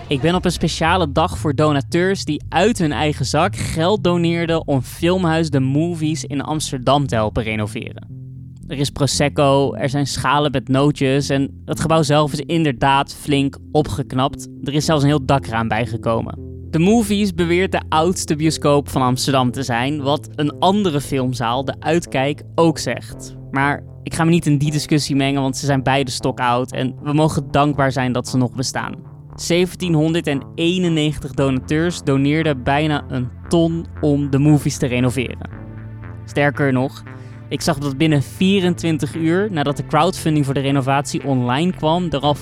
Ik 0.09 0.21
ben 0.21 0.35
op 0.35 0.45
een 0.45 0.51
speciale 0.51 1.11
dag 1.11 1.37
voor 1.37 1.55
donateurs 1.55 2.25
die 2.25 2.43
uit 2.49 2.77
hun 2.77 2.91
eigen 2.91 3.25
zak 3.25 3.55
geld 3.55 4.03
doneerden 4.03 4.67
om 4.67 4.81
Filmhuis 4.81 5.49
de 5.49 5.59
Movies 5.59 6.23
in 6.23 6.41
Amsterdam 6.41 7.07
te 7.07 7.15
helpen 7.15 7.43
renoveren. 7.43 8.07
Er 8.67 8.77
is 8.77 8.89
prosecco, 8.89 9.73
er 9.73 9.89
zijn 9.89 10.07
schalen 10.07 10.51
met 10.51 10.67
nootjes 10.67 11.29
en 11.29 11.61
het 11.65 11.79
gebouw 11.79 12.01
zelf 12.01 12.33
is 12.33 12.39
inderdaad 12.39 13.15
flink 13.15 13.57
opgeknapt. 13.71 14.47
Er 14.63 14.73
is 14.73 14.85
zelfs 14.85 15.03
een 15.03 15.09
heel 15.09 15.25
dakraam 15.25 15.67
bijgekomen. 15.67 16.37
De 16.69 16.79
Movies 16.79 17.33
beweert 17.33 17.71
de 17.71 17.81
oudste 17.89 18.35
bioscoop 18.35 18.89
van 18.89 19.01
Amsterdam 19.01 19.51
te 19.51 19.63
zijn, 19.63 20.01
wat 20.01 20.29
een 20.35 20.59
andere 20.59 21.01
filmzaal, 21.01 21.65
de 21.65 21.75
Uitkijk, 21.79 22.43
ook 22.55 22.77
zegt. 22.77 23.35
Maar 23.51 23.83
ik 24.03 24.13
ga 24.13 24.23
me 24.23 24.29
niet 24.29 24.45
in 24.45 24.57
die 24.57 24.71
discussie 24.71 25.15
mengen, 25.15 25.41
want 25.41 25.57
ze 25.57 25.65
zijn 25.65 25.83
beide 25.83 26.11
stokoud 26.11 26.71
en 26.71 26.95
we 27.03 27.13
mogen 27.13 27.51
dankbaar 27.51 27.91
zijn 27.91 28.11
dat 28.11 28.27
ze 28.27 28.37
nog 28.37 28.51
bestaan. 28.51 29.08
1791 29.47 31.31
donateurs 31.31 32.01
doneerden 32.03 32.63
bijna 32.63 33.03
een 33.07 33.29
ton 33.47 33.85
om 34.01 34.29
de 34.29 34.39
movies 34.39 34.77
te 34.77 34.85
renoveren. 34.85 35.49
Sterker 36.25 36.73
nog, 36.73 37.03
ik 37.49 37.61
zag 37.61 37.77
dat 37.77 37.97
binnen 37.97 38.23
24 38.23 39.15
uur 39.15 39.47
nadat 39.51 39.77
de 39.77 39.85
crowdfunding 39.85 40.45
voor 40.45 40.53
de 40.53 40.59
renovatie 40.59 41.23
online 41.23 41.73
kwam, 41.73 42.07
er 42.09 42.19
al 42.19 42.35
50.000 42.35 42.41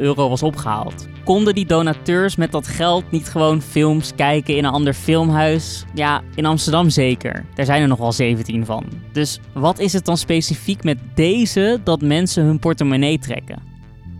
euro 0.00 0.28
was 0.28 0.42
opgehaald. 0.42 1.08
Konden 1.24 1.54
die 1.54 1.66
donateurs 1.66 2.36
met 2.36 2.52
dat 2.52 2.66
geld 2.66 3.10
niet 3.10 3.28
gewoon 3.28 3.62
films 3.62 4.12
kijken 4.14 4.56
in 4.56 4.64
een 4.64 4.72
ander 4.72 4.92
filmhuis? 4.92 5.84
Ja, 5.94 6.22
in 6.34 6.46
Amsterdam 6.46 6.90
zeker. 6.90 7.44
Daar 7.54 7.66
zijn 7.66 7.82
er 7.82 7.88
nog 7.88 7.98
wel 7.98 8.12
17 8.12 8.64
van. 8.64 8.84
Dus 9.12 9.40
wat 9.52 9.78
is 9.78 9.92
het 9.92 10.04
dan 10.04 10.16
specifiek 10.16 10.84
met 10.84 10.98
deze 11.14 11.80
dat 11.84 12.00
mensen 12.00 12.44
hun 12.44 12.58
portemonnee 12.58 13.18
trekken? 13.18 13.77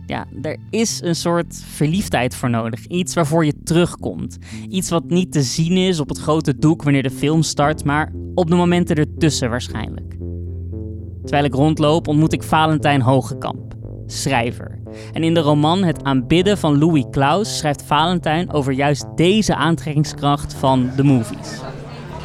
Ja, 0.09 0.25
er 0.41 0.57
is 0.69 1.01
een 1.01 1.15
soort 1.15 1.63
verliefdheid 1.65 2.35
voor 2.35 2.49
nodig. 2.49 2.85
Iets 2.85 3.13
waarvoor 3.13 3.45
je 3.45 3.53
terugkomt. 3.63 4.37
Iets 4.69 4.89
wat 4.89 5.03
niet 5.09 5.31
te 5.31 5.41
zien 5.41 5.77
is 5.77 5.99
op 5.99 6.09
het 6.09 6.17
grote 6.17 6.57
doek 6.57 6.83
wanneer 6.83 7.03
de 7.03 7.11
film 7.11 7.41
start, 7.41 7.83
maar 7.83 8.11
op 8.35 8.49
de 8.49 8.55
momenten 8.55 8.95
ertussen 8.95 9.49
waarschijnlijk. 9.49 10.15
Terwijl 11.21 11.43
ik 11.43 11.53
rondloop 11.53 12.07
ontmoet 12.07 12.33
ik 12.33 12.43
Valentijn 12.43 13.01
Hogekamp, 13.01 13.73
schrijver. 14.05 14.79
En 15.13 15.23
in 15.23 15.33
de 15.33 15.39
roman 15.39 15.83
Het 15.83 16.03
aanbidden 16.03 16.57
van 16.57 16.77
Louis 16.77 17.05
Klaus 17.11 17.57
schrijft 17.57 17.83
Valentijn 17.83 18.53
over 18.53 18.73
juist 18.73 19.05
deze 19.15 19.55
aantrekkingskracht 19.55 20.53
van 20.53 20.91
de 20.95 21.03
movies. 21.03 21.59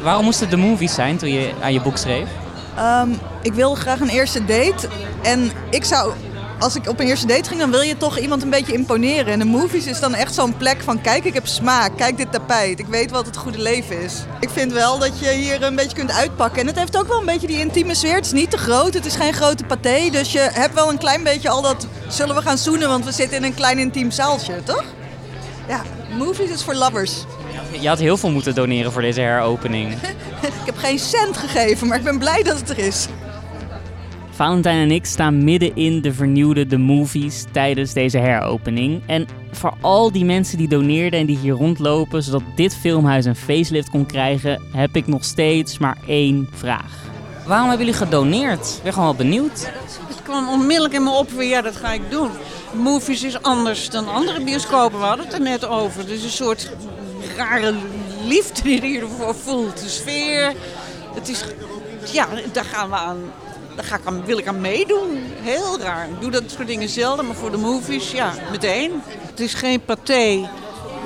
Waarom 0.03 0.23
moest 0.23 0.39
het 0.39 0.49
de 0.49 0.57
movies 0.57 0.93
zijn 0.93 1.17
toen 1.17 1.29
je 1.29 1.51
aan 1.61 1.73
je 1.73 1.81
boek 1.81 1.97
schreef? 1.97 2.29
Ehm, 2.75 3.09
ik 3.41 3.53
wilde 3.53 3.75
graag 3.75 3.99
een 3.99 4.09
eerste 4.09 4.45
date. 4.45 4.87
En 5.23 5.51
ik 5.69 5.83
zou, 5.83 6.13
als 6.59 6.75
ik 6.75 6.89
op 6.89 6.99
een 6.99 7.07
eerste 7.07 7.27
date 7.27 7.49
ging, 7.49 7.59
dan 7.59 7.71
wil 7.71 7.81
je 7.81 7.97
toch 7.97 8.19
iemand 8.19 8.43
een 8.43 8.49
beetje 8.49 8.73
imponeren. 8.73 9.33
En 9.33 9.39
de 9.39 9.45
movies 9.45 9.85
is 9.85 9.99
dan 9.99 10.13
echt 10.15 10.33
zo'n 10.33 10.57
plek 10.57 10.81
van: 10.83 11.01
kijk, 11.01 11.23
ik 11.23 11.33
heb 11.33 11.47
smaak. 11.47 11.97
Kijk 11.97 12.17
dit 12.17 12.31
tapijt. 12.31 12.79
Ik 12.79 12.87
weet 12.87 13.11
wat 13.11 13.25
het 13.25 13.37
goede 13.37 13.61
leven 13.61 14.01
is. 14.01 14.13
Ik 14.39 14.49
vind 14.49 14.71
wel 14.71 14.99
dat 14.99 15.19
je 15.19 15.31
hier 15.31 15.63
een 15.63 15.75
beetje 15.75 15.95
kunt 15.95 16.11
uitpakken. 16.11 16.61
En 16.61 16.67
het 16.67 16.77
heeft 16.79 16.97
ook 16.97 17.07
wel 17.07 17.19
een 17.19 17.25
beetje 17.25 17.47
die 17.47 17.59
intieme 17.59 17.95
sfeer. 17.95 18.15
Het 18.15 18.25
is 18.25 18.31
niet 18.31 18.51
te 18.51 18.57
groot. 18.57 18.93
Het 18.93 19.05
is 19.05 19.15
geen 19.15 19.33
grote 19.33 19.63
paté. 19.63 20.09
Dus 20.11 20.31
je 20.31 20.49
hebt 20.51 20.73
wel 20.73 20.89
een 20.89 20.97
klein 20.97 21.23
beetje 21.23 21.49
al 21.49 21.61
dat. 21.61 21.87
Zullen 22.07 22.35
we 22.35 22.41
gaan 22.41 22.57
zoenen? 22.57 22.87
Want 22.87 23.05
we 23.05 23.11
zitten 23.11 23.37
in 23.37 23.43
een 23.43 23.53
klein 23.53 23.79
intiem 23.79 24.11
zaaltje, 24.11 24.63
toch? 24.63 24.83
Ja, 25.67 25.81
movies 26.17 26.49
is 26.49 26.63
voor 26.63 26.75
lovers. 26.75 27.23
Je 27.79 27.87
had 27.87 27.99
heel 27.99 28.17
veel 28.17 28.31
moeten 28.31 28.55
doneren 28.55 28.91
voor 28.91 29.01
deze 29.01 29.21
heropening. 29.21 29.93
Ik 30.41 30.65
heb 30.65 30.77
geen 30.77 30.99
cent 30.99 31.37
gegeven, 31.37 31.87
maar 31.87 31.97
ik 31.97 32.03
ben 32.03 32.19
blij 32.19 32.43
dat 32.43 32.59
het 32.59 32.69
er 32.69 32.77
is. 32.77 33.07
Valentijn 34.35 34.77
en 34.77 34.91
ik 34.91 35.05
staan 35.05 35.43
midden 35.43 35.75
in 35.75 36.01
de 36.01 36.13
vernieuwde 36.13 36.65
The 36.65 36.77
Movies 36.77 37.45
tijdens 37.51 37.93
deze 37.93 38.17
heropening. 38.17 39.01
En 39.05 39.27
voor 39.51 39.73
al 39.81 40.11
die 40.11 40.25
mensen 40.25 40.57
die 40.57 40.67
doneerden 40.67 41.19
en 41.19 41.25
die 41.25 41.37
hier 41.37 41.53
rondlopen, 41.53 42.23
zodat 42.23 42.41
dit 42.55 42.75
filmhuis 42.75 43.25
een 43.25 43.35
facelift 43.35 43.89
kon 43.89 44.05
krijgen, 44.05 44.61
heb 44.71 44.95
ik 44.95 45.07
nog 45.07 45.23
steeds 45.23 45.77
maar 45.77 45.97
één 46.07 46.49
vraag. 46.53 46.93
Waarom 47.45 47.67
hebben 47.69 47.85
jullie 47.85 48.01
gedoneerd? 48.01 48.73
Ik 48.77 48.83
ben 48.83 48.93
gewoon 48.93 49.07
wel 49.07 49.17
benieuwd. 49.17 49.71
Het 50.07 50.21
kwam 50.23 50.49
onmiddellijk 50.49 50.93
in 50.93 51.03
me 51.03 51.09
op 51.09 51.29
ja, 51.39 51.61
dat 51.61 51.75
ga 51.75 51.93
ik 51.93 52.11
doen. 52.11 52.29
Movies 52.73 53.23
is 53.23 53.41
anders 53.41 53.89
dan 53.89 54.07
andere 54.07 54.43
bioscopen. 54.43 54.99
We 54.99 55.05
hadden 55.05 55.25
het 55.25 55.33
er 55.33 55.41
net 55.41 55.67
over. 55.67 56.09
Is 56.09 56.23
een 56.23 56.29
soort 56.29 56.71
rare 57.37 57.73
liefde 58.25 58.61
die 58.61 58.91
je 58.91 58.99
ervoor 58.99 59.35
voelt. 59.35 59.81
De 59.81 59.89
sfeer. 59.89 60.53
Het 61.13 61.29
is, 61.29 61.43
ja, 62.11 62.27
daar 62.51 62.65
gaan 62.65 62.89
we 62.89 62.95
aan. 62.95 63.17
Daar 63.75 63.85
ga 63.85 63.95
ik 63.95 64.05
aan, 64.05 64.25
wil 64.25 64.37
ik 64.37 64.47
aan 64.47 64.61
meedoen. 64.61 65.23
Heel 65.41 65.79
raar. 65.79 66.09
Ik 66.09 66.21
doe 66.21 66.31
dat 66.31 66.43
soort 66.47 66.67
dingen 66.67 66.89
zelden, 66.89 67.25
maar 67.25 67.35
voor 67.35 67.51
de 67.51 67.57
movies, 67.57 68.11
ja, 68.11 68.33
meteen. 68.51 69.01
Het 69.29 69.39
is 69.39 69.53
geen 69.53 69.81
paté 69.81 70.49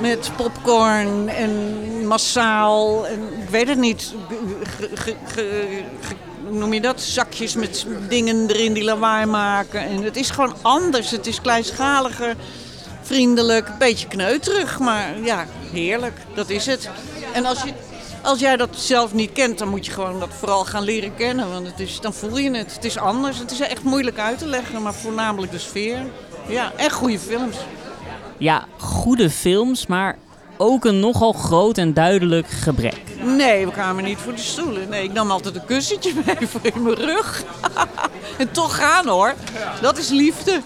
met 0.00 0.30
popcorn 0.36 1.28
en 1.28 2.06
massaal. 2.06 3.06
En, 3.06 3.20
ik 3.42 3.48
weet 3.48 3.68
het 3.68 3.78
niet. 3.78 4.14
Noem 6.50 6.72
je 6.72 6.80
dat? 6.80 7.00
Zakjes 7.00 7.54
met 7.54 7.86
dingen 8.08 8.48
erin 8.48 8.72
die 8.72 8.84
lawaai 8.84 9.26
maken. 9.26 9.80
En 9.80 10.02
het 10.02 10.16
is 10.16 10.30
gewoon 10.30 10.54
anders. 10.62 11.10
Het 11.10 11.26
is 11.26 11.40
kleinschaliger, 11.40 12.36
vriendelijk, 13.02 13.68
een 13.68 13.78
beetje 13.78 14.06
kneuterig. 14.06 14.78
Maar 14.78 15.20
ja, 15.22 15.46
heerlijk. 15.72 16.18
Dat 16.34 16.48
is 16.48 16.66
het. 16.66 16.88
En 17.32 17.44
als, 17.44 17.62
je, 17.62 17.72
als 18.22 18.40
jij 18.40 18.56
dat 18.56 18.68
zelf 18.76 19.12
niet 19.12 19.32
kent, 19.32 19.58
dan 19.58 19.68
moet 19.68 19.86
je 19.86 19.92
gewoon 19.92 20.20
dat 20.20 20.28
vooral 20.38 20.64
gaan 20.64 20.82
leren 20.82 21.14
kennen. 21.14 21.50
Want 21.52 21.66
het 21.66 21.80
is, 21.80 22.00
dan 22.00 22.12
voel 22.14 22.38
je 22.38 22.50
het. 22.50 22.74
Het 22.74 22.84
is 22.84 22.98
anders. 22.98 23.38
Het 23.38 23.50
is 23.50 23.60
echt 23.60 23.82
moeilijk 23.82 24.18
uit 24.18 24.38
te 24.38 24.46
leggen, 24.46 24.82
maar 24.82 24.94
voornamelijk 24.94 25.52
de 25.52 25.58
sfeer. 25.58 25.98
Ja, 26.48 26.72
en 26.76 26.90
goede 26.90 27.18
films. 27.18 27.56
Ja, 28.38 28.64
goede 28.78 29.30
films, 29.30 29.86
maar 29.86 30.18
ook 30.56 30.84
een 30.84 31.00
nogal 31.00 31.32
groot 31.32 31.78
en 31.78 31.94
duidelijk 31.94 32.46
gebrek. 32.46 33.00
Nee, 33.22 33.66
we 33.66 33.72
kwamen 33.72 34.04
niet 34.04 34.18
voor 34.18 34.34
de 34.34 34.40
stoelen. 34.40 34.88
Nee, 34.88 35.04
ik 35.04 35.12
nam 35.12 35.30
altijd 35.30 35.54
een 35.54 35.64
kussentje 35.64 36.12
mee 36.26 36.48
voor 36.48 36.60
in 36.62 36.82
mijn 36.82 36.96
rug. 36.96 37.44
en 38.38 38.50
toch 38.50 38.76
gaan 38.76 39.08
hoor. 39.08 39.34
Dat 39.80 39.98
is 39.98 40.08
liefde. 40.08 40.60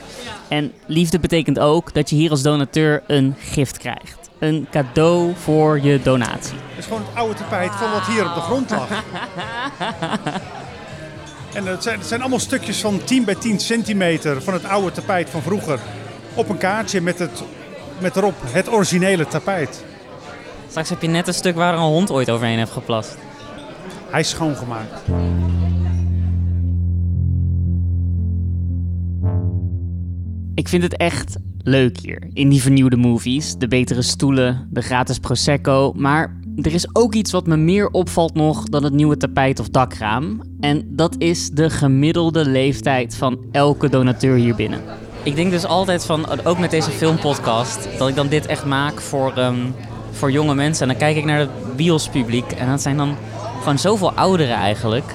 En 0.49 0.73
liefde 0.87 1.19
betekent 1.19 1.59
ook 1.59 1.95
dat 1.95 2.11
je 2.11 2.17
hier 2.17 2.31
als 2.31 2.43
donateur 2.43 3.03
een 3.07 3.35
gift 3.39 3.79
krijgt. 3.79 4.24
Een 4.45 4.67
cadeau 4.71 5.33
voor 5.37 5.81
je 5.81 6.01
donatie. 6.03 6.57
Het 6.69 6.79
is 6.79 6.85
gewoon 6.85 7.03
het 7.03 7.17
oude 7.17 7.35
tapijt 7.35 7.73
van 7.73 7.91
wat 7.91 8.07
hier 8.07 8.27
op 8.29 8.35
de 8.35 8.41
grond 8.41 8.71
lag. 8.71 8.89
En 11.55 11.67
het 11.67 11.83
zijn, 11.83 11.99
het 11.99 12.07
zijn 12.07 12.21
allemaal 12.21 12.39
stukjes 12.39 12.81
van 12.81 13.05
10 13.05 13.25
bij 13.25 13.35
10 13.35 13.61
centimeter 13.61 14.43
van 14.43 14.55
het 14.55 14.65
oude 14.65 14.93
tapijt 14.93 15.31
van 15.31 15.43
vroeger. 15.43 15.79
Op 16.35 16.49
een 16.49 16.59
kaartje 16.59 17.01
met, 17.01 17.19
het, 17.19 17.43
met 17.99 18.17
erop 18.17 18.35
het 18.45 18.71
originele 18.73 19.27
tapijt. 19.27 19.85
Straks 20.69 20.89
heb 20.89 21.03
je 21.03 21.09
net 21.09 21.29
een 21.29 21.35
stuk 21.35 21.55
waar 21.55 21.75
een 21.75 21.81
hond 21.81 22.11
ooit 22.11 22.31
overheen 22.31 22.59
heeft 22.59 22.71
geplast. 22.71 23.17
Hij 24.11 24.21
is 24.21 24.29
schoongemaakt. 24.29 25.01
Ik 30.55 30.69
vind 30.69 30.83
het 30.83 30.97
echt 30.97 31.37
leuk 31.65 31.99
hier, 31.99 32.29
in 32.33 32.49
die 32.49 32.63
vernieuwde 32.63 32.97
movies. 32.97 33.57
De 33.57 33.69
betere 33.69 34.03
stoelen, 34.03 34.69
de 34.71 34.83
gratis 34.83 35.19
prosecco. 35.19 35.93
Maar 35.97 36.37
er 36.63 36.75
is 36.75 36.87
ook 36.93 37.15
iets 37.15 37.33
wat 37.33 37.47
me 37.47 37.57
meer 37.57 37.89
opvalt 37.89 38.35
nog 38.35 38.65
dan 38.65 38.85
het 38.85 38.93
nieuwe 38.93 39.17
tapijt 39.17 39.61
of 39.61 39.69
dakraam. 39.69 40.41
En 40.61 40.85
dat 40.91 41.15
is 41.19 41.51
de 41.51 41.71
gemiddelde 41.71 42.47
leeftijd 42.47 43.17
van 43.17 43.39
elke 43.53 43.89
donateur 43.89 44.37
hier 44.37 44.55
binnen. 44.55 44.81
Ik 45.23 45.37
denk 45.37 45.51
dus 45.51 45.65
altijd 45.65 46.05
van, 46.05 46.45
ook 46.45 46.59
met 46.59 46.71
deze 46.71 46.91
filmpodcast, 46.91 47.89
dat 47.99 48.09
ik 48.09 48.15
dan 48.15 48.29
dit 48.29 48.47
echt 48.47 48.65
maak 48.65 49.01
voor, 49.01 49.33
ehm, 49.37 49.57
voor 50.11 50.31
jonge 50.31 50.55
mensen. 50.55 50.83
En 50.83 50.89
dan 50.89 50.99
kijk 50.99 51.17
ik 51.17 51.25
naar 51.25 51.39
het 51.39 51.77
biospubliek 51.77 52.53
en 52.53 52.69
dat 52.69 52.83
zijn 52.83 52.97
dan 52.97 53.17
gewoon 53.59 53.79
zoveel 53.79 54.13
ouderen 54.13 54.57
eigenlijk. 54.57 55.15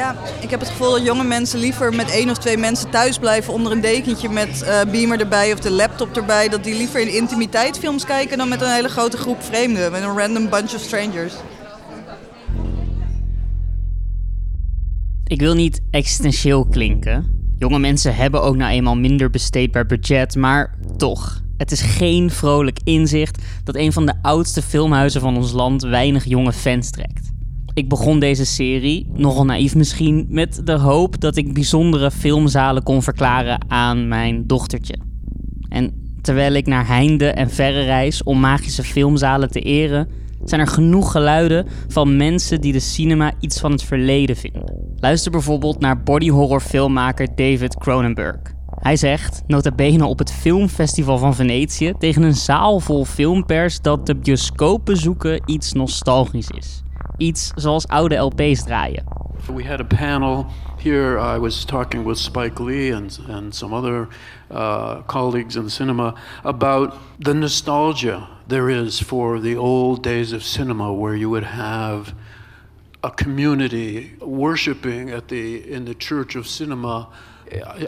Ja, 0.00 0.16
ik 0.40 0.50
heb 0.50 0.60
het 0.60 0.68
gevoel 0.68 0.90
dat 0.90 1.04
jonge 1.04 1.24
mensen 1.24 1.58
liever 1.58 1.94
met 1.94 2.10
één 2.10 2.30
of 2.30 2.38
twee 2.38 2.56
mensen 2.56 2.90
thuis 2.90 3.18
blijven 3.18 3.52
onder 3.52 3.72
een 3.72 3.80
dekentje 3.80 4.28
met 4.28 4.62
eh, 4.62 4.80
beamer 4.90 5.20
erbij 5.20 5.52
of 5.52 5.60
de 5.60 5.70
laptop 5.70 6.16
erbij. 6.16 6.48
Dat 6.48 6.64
die 6.64 6.76
liever 6.76 7.00
in 7.00 7.14
intimiteit 7.14 7.78
films 7.78 8.04
kijken 8.04 8.38
dan 8.38 8.48
met 8.48 8.60
een 8.60 8.72
hele 8.72 8.88
grote 8.88 9.16
groep 9.16 9.42
vreemden, 9.42 9.92
met 9.92 10.02
een 10.02 10.18
random 10.18 10.48
bunch 10.48 10.74
of 10.74 10.80
strangers. 10.80 11.34
Ik 15.26 15.40
wil 15.40 15.54
niet 15.54 15.80
existentieel 15.90 16.66
klinken. 16.66 17.52
Jonge 17.58 17.78
mensen 17.78 18.14
hebben 18.14 18.42
ook 18.42 18.56
nou 18.56 18.72
eenmaal 18.72 18.96
minder 18.96 19.30
besteedbaar 19.30 19.86
budget, 19.86 20.36
maar 20.36 20.78
toch. 20.96 21.40
Het 21.56 21.72
is 21.72 21.80
geen 21.80 22.30
vrolijk 22.30 22.78
inzicht 22.84 23.42
dat 23.64 23.76
een 23.76 23.92
van 23.92 24.06
de 24.06 24.14
oudste 24.22 24.62
filmhuizen 24.62 25.20
van 25.20 25.36
ons 25.36 25.52
land 25.52 25.82
weinig 25.82 26.24
jonge 26.24 26.52
fans 26.52 26.90
trekt. 26.90 27.30
Ik 27.74 27.88
begon 27.88 28.18
deze 28.18 28.44
serie, 28.44 29.06
nogal 29.12 29.44
naïef 29.44 29.74
misschien, 29.74 30.26
met 30.28 30.60
de 30.64 30.72
hoop 30.72 31.20
dat 31.20 31.36
ik 31.36 31.54
bijzondere 31.54 32.10
filmzalen 32.10 32.82
kon 32.82 33.02
verklaren 33.02 33.64
aan 33.68 34.08
mijn 34.08 34.46
dochtertje. 34.46 34.98
En 35.68 36.14
terwijl 36.20 36.52
ik 36.52 36.66
naar 36.66 36.86
heinde 36.86 37.26
en 37.26 37.50
verre 37.50 37.82
reis 37.82 38.22
om 38.22 38.40
magische 38.40 38.82
filmzalen 38.82 39.50
te 39.50 39.60
eren, 39.60 40.08
zijn 40.44 40.60
er 40.60 40.66
genoeg 40.66 41.12
geluiden 41.12 41.66
van 41.88 42.16
mensen 42.16 42.60
die 42.60 42.72
de 42.72 42.80
cinema 42.80 43.32
iets 43.40 43.60
van 43.60 43.72
het 43.72 43.82
verleden 43.82 44.36
vinden. 44.36 44.92
Luister 44.96 45.30
bijvoorbeeld 45.30 45.80
naar 45.80 46.02
bodyhorror 46.02 46.60
filmmaker 46.60 47.28
David 47.34 47.78
Cronenberg. 47.78 48.40
Hij 48.70 48.96
zegt, 48.96 49.42
nota 49.46 49.70
bene 49.70 50.06
op 50.06 50.18
het 50.18 50.32
filmfestival 50.32 51.18
van 51.18 51.34
Venetië, 51.34 51.92
tegen 51.98 52.22
een 52.22 52.34
zaal 52.34 52.80
vol 52.80 53.04
filmpers 53.04 53.80
dat 53.80 54.06
de 54.06 54.16
bioscoopbezoeken 54.16 55.42
iets 55.46 55.72
nostalgisch 55.72 56.50
is. 56.58 56.82
Iets 57.20 57.52
zoals 57.58 57.86
oude 57.88 58.16
LP's 58.16 58.64
draaien. 58.64 59.04
We 59.48 59.64
had 59.64 59.80
a 59.80 59.84
panel 59.84 60.46
here. 60.78 61.18
I 61.18 61.38
was 61.38 61.64
talking 61.64 62.04
with 62.04 62.18
Spike 62.18 62.60
Lee 62.60 62.90
and, 62.90 63.18
and 63.28 63.54
some 63.54 63.74
other 63.74 64.08
uh, 64.50 65.02
colleagues 65.02 65.56
in 65.56 65.68
cinema 65.68 66.14
about 66.44 66.96
the 67.18 67.34
nostalgia 67.34 68.28
there 68.46 68.68
is 68.68 69.00
for 69.00 69.38
the 69.38 69.56
old 69.56 70.02
days 70.02 70.32
of 70.32 70.42
cinema 70.42 70.92
where 70.92 71.14
you 71.14 71.30
would 71.30 71.44
have 71.44 72.14
a 73.02 73.10
community 73.10 74.12
worshiping 74.20 75.10
at 75.10 75.28
the 75.28 75.72
in 75.72 75.84
the 75.84 75.94
church 75.94 76.36
of 76.36 76.46
cinema 76.46 77.08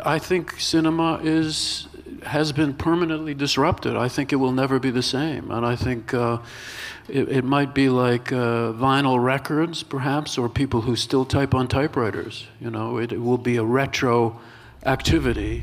I 0.05 0.19
think 0.19 0.59
cinema 0.61 1.21
is 1.23 1.87
has 2.23 2.53
been 2.53 2.75
permanently 2.75 3.35
disrupted. 3.35 3.97
I 3.97 4.09
think 4.09 4.33
it 4.33 4.37
will 4.37 4.53
never 4.53 4.79
be 4.79 4.91
the 4.91 5.03
same, 5.03 5.51
and 5.51 5.67
I 5.67 5.77
think 5.77 6.13
uh, 6.15 6.39
it, 7.09 7.29
it, 7.29 7.45
might 7.45 7.73
be 7.75 7.89
like 7.89 8.33
uh, 8.33 8.73
vinyl 8.73 9.25
records, 9.25 9.83
perhaps, 9.83 10.39
or 10.39 10.49
people 10.49 10.81
who 10.81 10.97
still 10.97 11.25
type 11.25 11.55
on 11.55 11.67
typewriters. 11.67 12.47
You 12.61 12.71
know, 12.71 12.99
it, 12.99 13.13
it 13.13 13.21
will 13.21 13.39
be 13.39 13.57
a 13.57 13.65
retro 13.65 14.41
activity. 14.85 15.63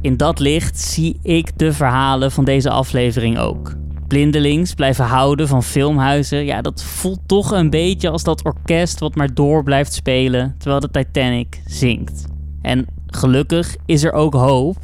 In 0.00 0.16
dat 0.16 0.38
licht 0.38 0.78
zie 0.78 1.18
ik 1.22 1.58
de 1.58 1.72
verhalen 1.72 2.32
van 2.32 2.44
deze 2.44 2.70
aflevering 2.70 3.38
ook. 3.38 3.74
Blindelings 4.08 4.74
blijven 4.74 5.04
houden 5.04 5.48
van 5.48 5.62
filmhuizen, 5.62 6.44
ja, 6.44 6.60
dat 6.60 6.82
voelt 6.82 7.20
toch 7.26 7.50
een 7.50 7.70
beetje 7.70 8.10
als 8.10 8.24
dat 8.24 8.44
orkest 8.44 9.00
wat 9.00 9.14
maar 9.14 9.34
door 9.34 9.62
blijft 9.62 9.92
spelen 9.92 10.54
terwijl 10.58 10.80
de 10.80 10.90
Titanic 10.90 11.62
zinkt. 11.64 12.24
En 12.62 12.86
gelukkig 13.06 13.76
is 13.86 14.04
er 14.04 14.12
ook 14.12 14.34
hoop. 14.34 14.76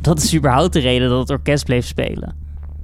Dat 0.00 0.22
is 0.22 0.34
überhaupt 0.34 0.72
de 0.72 0.78
reden 0.78 1.08
dat 1.08 1.18
het 1.18 1.30
orkest 1.30 1.64
bleef 1.64 1.86
spelen. 1.86 2.36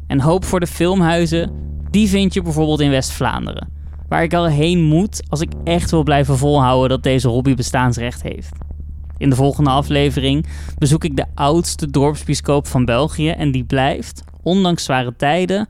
En 0.06 0.20
hoop 0.20 0.44
voor 0.44 0.60
de 0.60 0.66
filmhuizen, 0.66 1.50
die 1.90 2.08
vind 2.08 2.34
je 2.34 2.42
bijvoorbeeld 2.42 2.80
in 2.80 2.90
West-Vlaanderen. 2.90 3.68
Waar 4.08 4.22
ik 4.22 4.34
al 4.34 4.46
heen 4.46 4.82
moet 4.82 5.22
als 5.28 5.40
ik 5.40 5.52
echt 5.64 5.90
wil 5.90 6.02
blijven 6.02 6.36
volhouden 6.36 6.88
dat 6.88 7.02
deze 7.02 7.28
hobby 7.28 7.54
bestaansrecht 7.54 8.22
heeft. 8.22 8.52
In 9.16 9.30
de 9.30 9.36
volgende 9.36 9.70
aflevering 9.70 10.46
bezoek 10.78 11.04
ik 11.04 11.16
de 11.16 11.26
oudste 11.34 11.90
dorpsbioscoop 11.90 12.66
van 12.66 12.84
België 12.84 13.28
en 13.28 13.50
die 13.50 13.64
blijft, 13.64 14.24
ondanks 14.42 14.84
zware 14.84 15.16
tijden, 15.16 15.68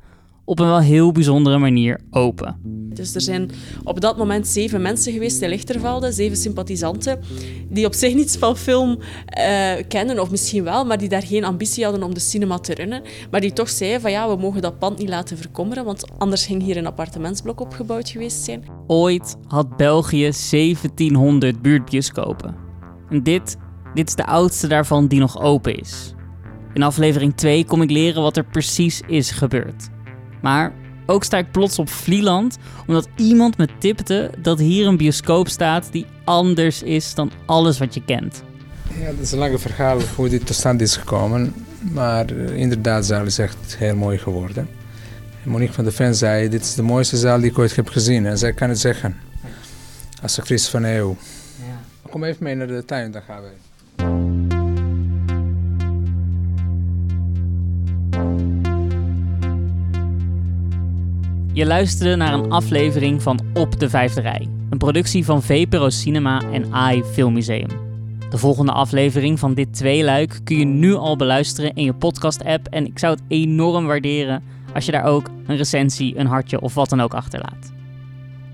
op 0.50 0.58
een 0.58 0.66
wel 0.66 0.80
heel 0.80 1.12
bijzondere 1.12 1.58
manier 1.58 2.00
open. 2.10 2.56
Dus 2.94 3.14
er 3.14 3.20
zijn 3.20 3.50
op 3.84 4.00
dat 4.00 4.16
moment 4.16 4.46
zeven 4.46 4.82
mensen 4.82 5.12
geweest 5.12 5.42
in 5.42 5.48
Lichtervelde, 5.48 6.12
zeven 6.12 6.36
sympathisanten, 6.36 7.20
die 7.68 7.86
op 7.86 7.94
zich 7.94 8.14
niets 8.14 8.36
van 8.36 8.56
film 8.56 8.98
uh, 8.98 9.72
kennen, 9.88 10.18
of 10.18 10.30
misschien 10.30 10.64
wel, 10.64 10.84
maar 10.84 10.98
die 10.98 11.08
daar 11.08 11.22
geen 11.22 11.44
ambitie 11.44 11.84
hadden 11.84 12.02
om 12.02 12.14
de 12.14 12.20
cinema 12.20 12.58
te 12.58 12.74
runnen. 12.74 13.02
Maar 13.30 13.40
die 13.40 13.52
toch 13.52 13.68
zeiden 13.68 14.00
van 14.00 14.10
ja, 14.10 14.28
we 14.28 14.36
mogen 14.36 14.62
dat 14.62 14.78
pand 14.78 14.98
niet 14.98 15.08
laten 15.08 15.38
verkommeren, 15.38 15.84
want 15.84 16.04
anders 16.18 16.46
ging 16.46 16.62
hier 16.62 16.76
een 16.76 16.86
appartementsblok 16.86 17.60
opgebouwd 17.60 18.08
geweest 18.08 18.44
zijn. 18.44 18.64
Ooit 18.86 19.36
had 19.46 19.76
België 19.76 20.30
1700 20.50 21.62
buurtbioscopen. 21.62 22.56
En 23.08 23.22
dit, 23.22 23.56
dit 23.94 24.08
is 24.08 24.14
de 24.14 24.26
oudste 24.26 24.66
daarvan 24.66 25.06
die 25.06 25.20
nog 25.20 25.40
open 25.40 25.78
is. 25.78 26.14
In 26.74 26.82
aflevering 26.82 27.36
2 27.36 27.64
kom 27.64 27.82
ik 27.82 27.90
leren 27.90 28.22
wat 28.22 28.36
er 28.36 28.44
precies 28.44 29.02
is 29.06 29.30
gebeurd. 29.30 29.88
Maar 30.40 30.72
ook 31.06 31.24
sta 31.24 31.38
ik 31.38 31.50
plots 31.50 31.78
op 31.78 31.88
Vlieland 31.88 32.58
omdat 32.86 33.08
iemand 33.16 33.56
me 33.56 33.68
tipte 33.78 34.30
dat 34.38 34.58
hier 34.58 34.86
een 34.86 34.96
bioscoop 34.96 35.48
staat 35.48 35.88
die 35.92 36.06
anders 36.24 36.82
is 36.82 37.14
dan 37.14 37.30
alles 37.46 37.78
wat 37.78 37.94
je 37.94 38.04
kent. 38.04 38.42
Ja, 39.00 39.06
dat 39.06 39.20
is 39.20 39.32
een 39.32 39.38
lange 39.38 39.58
verhaal 39.58 39.98
hoe 40.16 40.28
dit 40.28 40.46
tot 40.46 40.56
stand 40.56 40.80
is 40.80 40.96
gekomen. 40.96 41.54
Maar 41.92 42.26
eh, 42.26 42.56
inderdaad, 42.56 43.00
de 43.00 43.06
zaal 43.06 43.24
is 43.24 43.38
echt 43.38 43.76
heel 43.76 43.96
mooi 43.96 44.18
geworden. 44.18 44.68
Monique 45.42 45.74
van 45.74 45.84
de 45.84 45.92
Ven 45.92 46.14
zei, 46.14 46.48
dit 46.48 46.62
is 46.62 46.74
de 46.74 46.82
mooiste 46.82 47.16
zaal 47.16 47.40
die 47.40 47.50
ik 47.50 47.58
ooit 47.58 47.76
heb 47.76 47.88
gezien. 47.88 48.26
En 48.26 48.38
zij 48.38 48.52
kan 48.52 48.68
het 48.68 48.78
zeggen. 48.78 49.16
Als 50.22 50.38
actrice 50.38 50.70
van 50.70 50.84
eeuw. 50.84 51.16
Ja. 51.58 52.08
Kom 52.10 52.24
even 52.24 52.44
mee 52.44 52.54
naar 52.54 52.66
de 52.66 52.84
tuin, 52.84 53.10
dan 53.10 53.22
gaan 53.22 53.42
we. 53.42 53.48
Je 61.52 61.66
luisterde 61.66 62.16
naar 62.16 62.32
een 62.32 62.50
aflevering 62.50 63.22
van 63.22 63.40
Op 63.54 63.80
de 63.80 63.88
Vijfde 63.88 64.20
Rij, 64.20 64.48
een 64.70 64.78
productie 64.78 65.24
van 65.24 65.42
VPRO 65.42 65.88
Cinema 65.88 66.42
en 66.52 66.72
AI 66.72 67.02
Filmmuseum. 67.04 67.68
De 68.30 68.38
volgende 68.38 68.72
aflevering 68.72 69.38
van 69.38 69.54
dit 69.54 69.74
tweeluik 69.74 70.40
kun 70.44 70.58
je 70.58 70.64
nu 70.64 70.94
al 70.94 71.16
beluisteren 71.16 71.74
in 71.74 71.84
je 71.84 71.92
podcast-app 71.92 72.66
en 72.66 72.86
ik 72.86 72.98
zou 72.98 73.12
het 73.12 73.22
enorm 73.28 73.86
waarderen 73.86 74.42
als 74.74 74.84
je 74.84 74.92
daar 74.92 75.04
ook 75.04 75.28
een 75.46 75.56
recensie, 75.56 76.18
een 76.18 76.26
hartje 76.26 76.60
of 76.60 76.74
wat 76.74 76.88
dan 76.88 77.00
ook 77.00 77.14
achterlaat. 77.14 77.72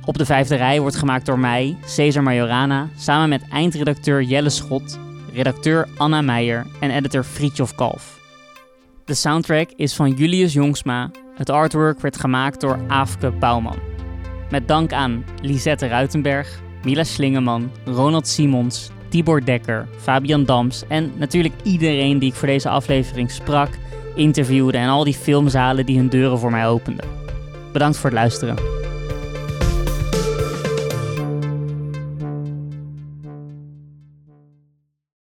Op 0.04 0.18
de 0.18 0.24
Vijfde 0.24 0.54
Rij 0.54 0.80
wordt 0.80 0.96
gemaakt 0.96 1.26
door 1.26 1.38
mij, 1.38 1.76
Cesar 1.84 2.22
Majorana, 2.22 2.88
samen 2.96 3.28
met 3.28 3.48
eindredacteur 3.50 4.22
Jelle 4.22 4.50
Schot, 4.50 4.98
redacteur 5.32 5.88
Anna 5.96 6.20
Meijer 6.20 6.66
en 6.80 6.90
editor 6.90 7.24
Friedjof 7.24 7.74
Kalf. 7.74 8.20
De 9.04 9.14
soundtrack 9.14 9.70
is 9.76 9.94
van 9.94 10.10
Julius 10.10 10.52
Jongsma 10.52 11.10
het 11.36 11.50
artwork 11.50 12.00
werd 12.00 12.20
gemaakt 12.20 12.60
door 12.60 12.78
Aafke 12.88 13.30
Bouwman. 13.30 13.78
Met 14.50 14.68
dank 14.68 14.92
aan 14.92 15.24
Lisette 15.42 15.86
Ruitenberg, 15.86 16.60
Mila 16.84 17.04
Slingeman, 17.04 17.70
Ronald 17.84 18.28
Simons, 18.28 18.90
Tibor 19.08 19.44
Dekker, 19.44 19.88
Fabian 19.98 20.44
Dams 20.44 20.84
en 20.88 21.12
natuurlijk 21.16 21.54
iedereen 21.62 22.18
die 22.18 22.30
ik 22.30 22.36
voor 22.36 22.48
deze 22.48 22.68
aflevering 22.68 23.30
sprak, 23.30 23.68
interviewde 24.14 24.78
en 24.78 24.88
al 24.88 25.04
die 25.04 25.14
filmzalen 25.14 25.86
die 25.86 25.98
hun 25.98 26.08
deuren 26.08 26.38
voor 26.38 26.50
mij 26.50 26.68
openden. 26.68 27.06
Bedankt 27.72 27.96
voor 27.96 28.10
het 28.10 28.18
luisteren. 28.18 28.85